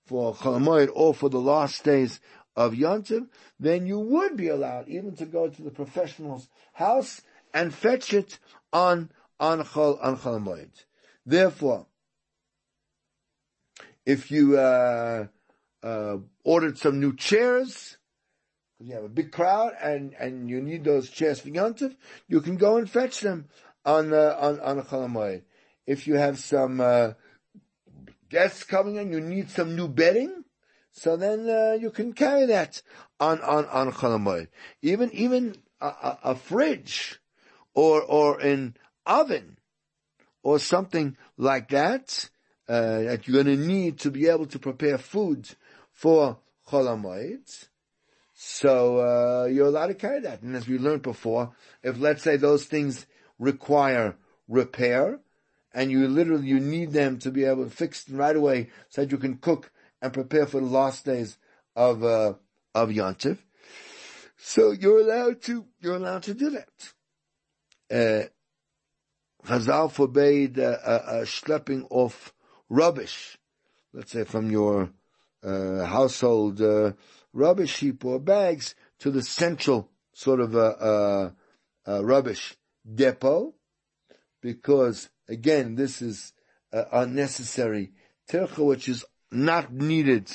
for 0.06 0.36
Chol 0.36 0.60
Hamoed 0.60 0.90
or 0.94 1.14
for 1.14 1.30
the 1.30 1.40
last 1.40 1.86
days 1.86 2.20
of 2.56 2.74
Yontiv, 2.74 3.28
then 3.60 3.86
you 3.86 4.00
would 4.00 4.38
be 4.38 4.48
allowed 4.48 4.88
even 4.88 5.16
to 5.16 5.26
go 5.26 5.50
to 5.50 5.62
the 5.62 5.72
professional's 5.72 6.48
house 6.74 7.22
and 7.54 7.74
fetch 7.74 8.14
it 8.14 8.40
on 8.72 9.10
on 9.40 9.62
Chol 9.64 9.98
on 10.02 10.18
Chol 10.18 10.42
Hamoed. 10.42 10.86
Therefore, 11.26 11.88
if 14.06 14.32
you 14.32 14.58
uh, 14.58 15.28
uh, 15.84 16.18
ordered 16.44 16.78
some 16.78 17.00
new 17.00 17.16
chairs, 17.16 17.98
because 18.78 18.90
you 18.90 18.96
have 18.96 19.04
a 19.04 19.10
big 19.10 19.32
crowd 19.32 19.74
and, 19.82 20.14
and 20.20 20.50
you 20.50 20.62
need 20.62 20.84
those 20.84 21.10
chairs 21.10 21.42
for 21.42 21.50
Yontif, 21.50 21.96
you 22.28 22.40
can 22.42 22.56
go 22.56 22.78
and 22.78 22.90
fetch 22.90 23.20
them 23.20 23.50
on 23.84 24.14
uh, 24.14 24.36
on 24.40 24.60
on 24.62 24.82
Chol 24.84 25.10
Hamoed. 25.10 25.44
If 25.86 26.08
you 26.08 26.16
have 26.16 26.40
some 26.40 26.80
uh, 26.80 27.14
guests 28.30 28.64
coming 28.64 28.96
in, 28.96 29.12
you 29.12 29.20
need 29.20 29.50
some 29.50 29.76
new 29.76 29.88
bedding, 29.88 30.45
so 30.96 31.18
then 31.18 31.50
uh, 31.50 31.74
you 31.74 31.92
can 31.92 32.14
carry 32.14 32.46
that 32.46 32.82
on 33.20 33.42
on 33.42 33.66
on 33.66 33.92
Chol 33.92 34.18
Hamoed. 34.18 34.48
Even 34.82 35.12
even 35.12 35.58
a, 35.82 35.88
a, 35.88 36.20
a 36.24 36.36
fridge 36.36 37.20
or 37.74 38.02
or 38.02 38.40
an 38.40 38.78
oven 39.06 39.58
or 40.42 40.58
something 40.58 41.18
like 41.38 41.70
that 41.70 42.30
uh, 42.70 43.02
that 43.02 43.28
you're 43.28 43.44
going 43.44 43.58
to 43.58 43.62
need 43.62 44.00
to 44.00 44.10
be 44.10 44.28
able 44.28 44.46
to 44.46 44.58
prepare 44.58 44.98
food 44.98 45.50
for 45.92 46.38
Chol 46.68 46.88
Hamoed. 46.88 47.68
So 48.34 49.00
uh, 49.00 49.46
you're 49.46 49.68
allowed 49.68 49.88
to 49.88 49.96
carry 49.96 50.22
that. 50.22 50.42
And 50.44 50.56
as 50.56 50.68
we 50.68 50.78
learned 50.78 51.02
before, 51.02 51.52
if 51.84 52.00
let's 52.00 52.24
say 52.24 52.38
those 52.38 52.66
things 52.66 53.06
require 53.38 54.16
repair, 54.48 55.20
and 55.74 55.92
you 55.92 56.08
literally 56.08 56.48
you 56.48 56.62
need 56.62 56.92
them 56.92 57.20
to 57.20 57.32
be 57.32 57.44
able 57.44 57.66
to 57.66 57.70
fix 57.70 58.06
them 58.06 58.18
right 58.18 58.36
away 58.36 58.70
so 58.88 59.02
that 59.02 59.12
you 59.12 59.18
can 59.18 59.38
cook 59.38 59.72
and 60.06 60.14
prepare 60.14 60.46
for 60.46 60.62
the 60.62 60.68
last 60.68 61.04
days 61.04 61.38
of 61.76 62.04
uh, 62.04 62.34
of 62.76 62.90
Yontif. 62.90 63.40
So 64.38 64.72
you're 64.72 65.00
allowed 65.00 65.42
to 65.44 65.66
you're 65.82 65.96
allowed 65.96 66.24
to 66.24 66.34
do 66.36 66.52
that. 66.52 66.94
Uh, 67.92 68.28
Chazal 69.48 69.92
forbade 69.92 70.60
uh, 70.60 70.78
uh, 70.86 71.04
uh, 71.06 71.26
schlepping 71.26 71.88
off 71.90 72.34
rubbish, 72.70 73.38
let's 73.94 74.12
say 74.12 74.24
from 74.24 74.52
your 74.52 74.92
uh, 75.44 75.86
household 75.86 76.62
uh, 76.62 76.94
rubbish 77.34 77.78
heap 77.78 78.06
or 78.06 78.20
bags 78.20 78.76
to 79.00 79.10
the 79.10 79.24
central 79.24 79.90
sort 80.14 80.40
of 80.40 80.56
a, 80.56 81.34
rubbish 81.88 82.56
depot, 82.94 83.54
because 84.42 85.10
again, 85.28 85.76
this 85.76 86.02
is 86.02 86.34
unnecessary 86.72 87.92
tircha, 88.30 88.66
which 88.66 88.88
is 88.90 89.06
not 89.32 89.72
needed 89.72 90.32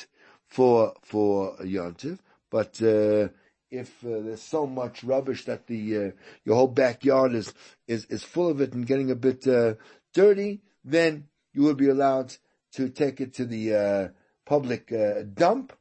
for 0.46 0.94
for 1.02 1.56
yontiv, 1.58 2.18
but 2.50 2.80
uh, 2.82 3.28
if 3.70 4.04
uh, 4.04 4.20
there's 4.20 4.42
so 4.42 4.66
much 4.66 5.04
rubbish 5.04 5.44
that 5.44 5.66
the 5.66 5.96
uh, 5.96 6.10
your 6.44 6.56
whole 6.56 6.68
backyard 6.68 7.34
is 7.34 7.54
is 7.86 8.04
is 8.06 8.22
full 8.22 8.48
of 8.48 8.60
it 8.60 8.72
and 8.72 8.86
getting 8.86 9.10
a 9.10 9.16
bit 9.16 9.46
uh, 9.46 9.74
dirty, 10.12 10.60
then 10.84 11.28
you 11.52 11.62
will 11.62 11.74
be 11.74 11.88
allowed 11.88 12.34
to 12.72 12.88
take 12.88 13.20
it 13.20 13.34
to 13.34 13.44
the 13.44 13.74
uh, 13.74 14.08
public 14.44 14.92
uh, 14.92 15.22
dump 15.34 15.72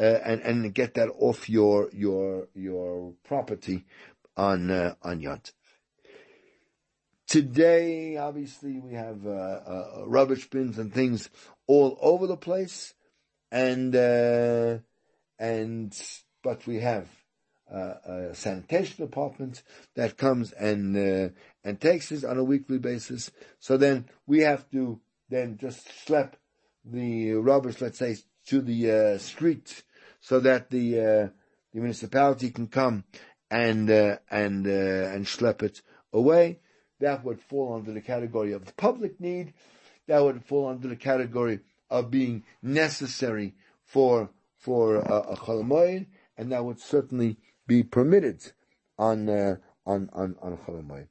uh, 0.00 0.02
and 0.24 0.40
and 0.42 0.74
get 0.74 0.94
that 0.94 1.08
off 1.18 1.48
your 1.48 1.88
your 1.92 2.48
your 2.54 3.14
property 3.24 3.84
on 4.36 4.70
on 5.02 5.20
Yont. 5.20 5.52
Today, 7.26 8.16
obviously, 8.18 8.80
we 8.80 8.92
have 8.94 9.24
rubbish 10.06 10.50
bins 10.50 10.78
and 10.78 10.92
things 10.92 11.30
all 11.66 11.98
over 12.00 12.26
the 12.26 12.36
place, 12.36 12.94
and 13.50 13.94
and 15.38 16.02
but 16.42 16.66
we 16.66 16.80
have 16.80 17.08
uh, 17.72 17.94
a 18.04 18.34
sanitation 18.34 19.04
department 19.04 19.62
that 19.96 20.16
comes 20.16 20.52
and 20.52 20.96
uh, 20.96 21.28
and 21.64 21.80
takes 21.80 22.12
it 22.12 22.24
on 22.24 22.38
a 22.38 22.44
weekly 22.44 22.78
basis. 22.78 23.30
So 23.58 23.76
then 23.76 24.06
we 24.26 24.40
have 24.40 24.70
to 24.70 25.00
then 25.28 25.56
just 25.58 25.88
slap 26.06 26.36
the 26.84 27.32
rubbish, 27.32 27.80
let's 27.80 27.98
say, 27.98 28.16
to 28.46 28.60
the 28.60 28.90
uh, 28.90 29.18
street, 29.18 29.82
so 30.20 30.40
that 30.40 30.70
the 30.70 31.00
uh, 31.00 31.28
the 31.72 31.80
municipality 31.80 32.50
can 32.50 32.68
come 32.68 33.04
and 33.50 33.90
uh, 33.90 34.18
and 34.30 34.66
uh, 34.66 34.70
and 34.70 35.24
schlep 35.24 35.62
it 35.62 35.80
away. 36.12 36.60
That 37.00 37.24
would 37.24 37.40
fall 37.40 37.74
under 37.74 37.92
the 37.92 38.00
category 38.00 38.52
of 38.52 38.76
public 38.76 39.20
need. 39.20 39.54
That 40.06 40.22
would 40.22 40.44
fall 40.44 40.68
under 40.68 40.88
the 40.88 40.96
category 40.96 41.60
of 41.90 42.10
being 42.10 42.44
necessary 42.62 43.54
for 43.84 44.30
for 44.58 44.96
a, 44.96 45.14
a 45.32 45.36
Chol 45.36 45.62
Hamoed 45.64 46.06
and 46.36 46.52
that 46.52 46.64
would 46.64 46.80
certainly 46.80 47.36
be 47.66 47.82
permitted 47.82 48.52
on 48.98 49.28
uh, 49.28 49.56
on 49.86 50.10
on 50.12 50.36
on 50.40 50.56
Chol 50.58 50.82
Hamoed. 50.82 51.08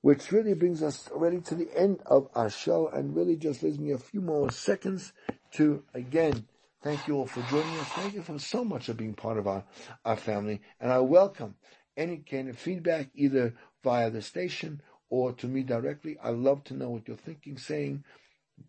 Which 0.00 0.32
really 0.32 0.54
brings 0.54 0.82
us 0.82 1.08
already 1.12 1.40
to 1.42 1.54
the 1.54 1.68
end 1.76 2.00
of 2.06 2.28
our 2.34 2.50
show, 2.50 2.88
and 2.88 3.14
really 3.14 3.36
just 3.36 3.62
leaves 3.62 3.78
me 3.78 3.92
a 3.92 3.98
few 3.98 4.20
more 4.20 4.50
seconds 4.50 5.12
to 5.52 5.82
again 5.94 6.46
thank 6.82 7.06
you 7.06 7.16
all 7.16 7.26
for 7.26 7.42
joining 7.42 7.78
us. 7.78 7.88
Thank 7.88 8.14
you 8.14 8.22
for 8.22 8.38
so 8.38 8.64
much 8.64 8.88
of 8.88 8.96
being 8.96 9.14
part 9.14 9.38
of 9.38 9.46
our 9.46 9.64
our 10.04 10.16
family, 10.16 10.60
and 10.80 10.92
I 10.92 10.98
welcome 10.98 11.54
any 11.96 12.18
kind 12.18 12.48
of 12.48 12.58
feedback 12.58 13.08
either 13.14 13.54
via 13.84 14.10
the 14.10 14.22
station 14.22 14.80
or 15.10 15.32
to 15.32 15.46
me 15.46 15.62
directly. 15.62 16.16
I 16.22 16.30
love 16.30 16.64
to 16.64 16.74
know 16.74 16.90
what 16.90 17.06
you're 17.06 17.16
thinking, 17.16 17.58
saying. 17.58 18.04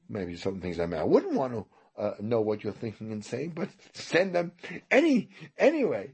Maybe 0.09 0.35
some 0.35 0.59
things 0.61 0.79
I 0.79 0.85
may 0.85 0.97
I 0.97 1.03
wouldn't 1.03 1.33
want 1.33 1.53
to 1.53 1.65
uh, 1.97 2.15
know 2.19 2.41
what 2.41 2.63
you're 2.63 2.73
thinking 2.73 3.11
and 3.11 3.23
saying, 3.23 3.53
but 3.55 3.69
send 3.93 4.35
them 4.35 4.53
any 4.89 5.29
anyway, 5.57 6.13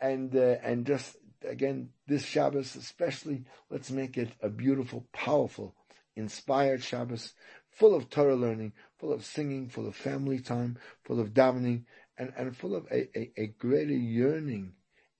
and 0.00 0.34
uh, 0.34 0.56
and 0.62 0.86
just 0.86 1.16
again 1.46 1.90
this 2.06 2.24
Shabbos 2.24 2.76
especially, 2.76 3.44
let's 3.70 3.90
make 3.90 4.16
it 4.16 4.32
a 4.40 4.48
beautiful, 4.48 5.06
powerful, 5.12 5.74
inspired 6.14 6.82
Shabbos, 6.82 7.32
full 7.70 7.94
of 7.94 8.08
Torah 8.08 8.36
learning, 8.36 8.72
full 8.98 9.12
of 9.12 9.24
singing, 9.24 9.68
full 9.68 9.86
of 9.86 9.96
family 9.96 10.38
time, 10.38 10.78
full 11.04 11.20
of 11.20 11.34
davening, 11.34 11.84
and 12.16 12.32
and 12.36 12.56
full 12.56 12.74
of 12.74 12.86
a, 12.90 13.08
a, 13.18 13.32
a 13.36 13.46
greater 13.58 13.92
yearning 13.92 14.74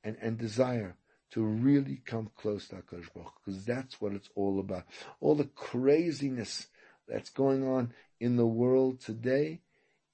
and 0.05 0.17
and 0.21 0.39
desire 0.39 0.97
to 1.33 1.43
really 1.43 2.01
come 2.07 2.31
close 2.37 2.69
to 2.69 2.77
HaKadosh 2.77 3.09
because 3.45 3.65
that's 3.65 4.01
what 4.01 4.13
it's 4.13 4.31
all 4.35 4.61
about. 4.61 4.85
All 5.21 5.35
the 5.35 5.45
craziness 5.45 6.69
that's 7.09 7.31
going 7.31 7.67
on 7.67 7.93
in 8.21 8.37
the 8.37 8.47
world 8.47 9.01
today 9.01 9.61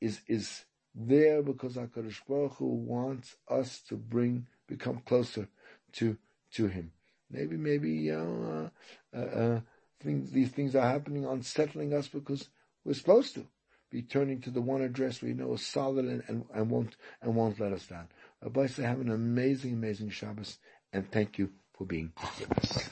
is 0.01 0.20
is 0.26 0.64
there 0.95 1.43
because 1.43 1.76
Hakadosh 1.76 2.20
Baruch 2.28 2.55
Hu 2.57 2.66
wants 2.66 3.36
us 3.49 3.80
to 3.88 3.97
bring 3.97 4.47
become 4.66 5.03
closer 5.07 5.49
to 5.93 6.16
to 6.53 6.66
Him. 6.66 6.93
Maybe 7.30 7.57
maybe 7.57 7.90
you 7.90 8.16
know, 8.16 8.70
uh, 9.14 9.16
uh, 9.16 9.20
uh, 9.20 9.61
things 10.01 10.30
these 10.32 10.51
things 10.51 10.74
are 10.76 10.88
happening, 10.88 11.24
unsettling 11.24 11.95
us 11.95 12.09
because 12.09 12.49
we're 12.84 12.95
supposed 12.95 13.34
to 13.34 13.47
be 13.90 14.03
turning 14.03 14.40
to 14.40 14.51
the 14.51 14.61
one 14.61 14.82
address 14.82 15.22
we 15.22 15.34
know 15.34 15.53
is 15.55 15.66
solid 15.66 16.07
and, 16.07 16.22
and, 16.26 16.45
and 16.55 16.70
won't 16.70 16.97
and 17.20 17.34
won't 17.34 17.61
let 17.61 17.72
us 17.72 17.86
down. 17.86 18.09
Rabbi, 18.43 18.66
have 18.82 19.01
an 19.01 19.11
amazing, 19.11 19.74
amazing 19.74 20.11
Shabbos, 20.11 20.59
and 20.93 21.11
thank 21.11 21.38
you 21.38 21.51
for 21.76 21.86
being 21.86 22.12
with 22.40 22.59
us. 22.59 22.88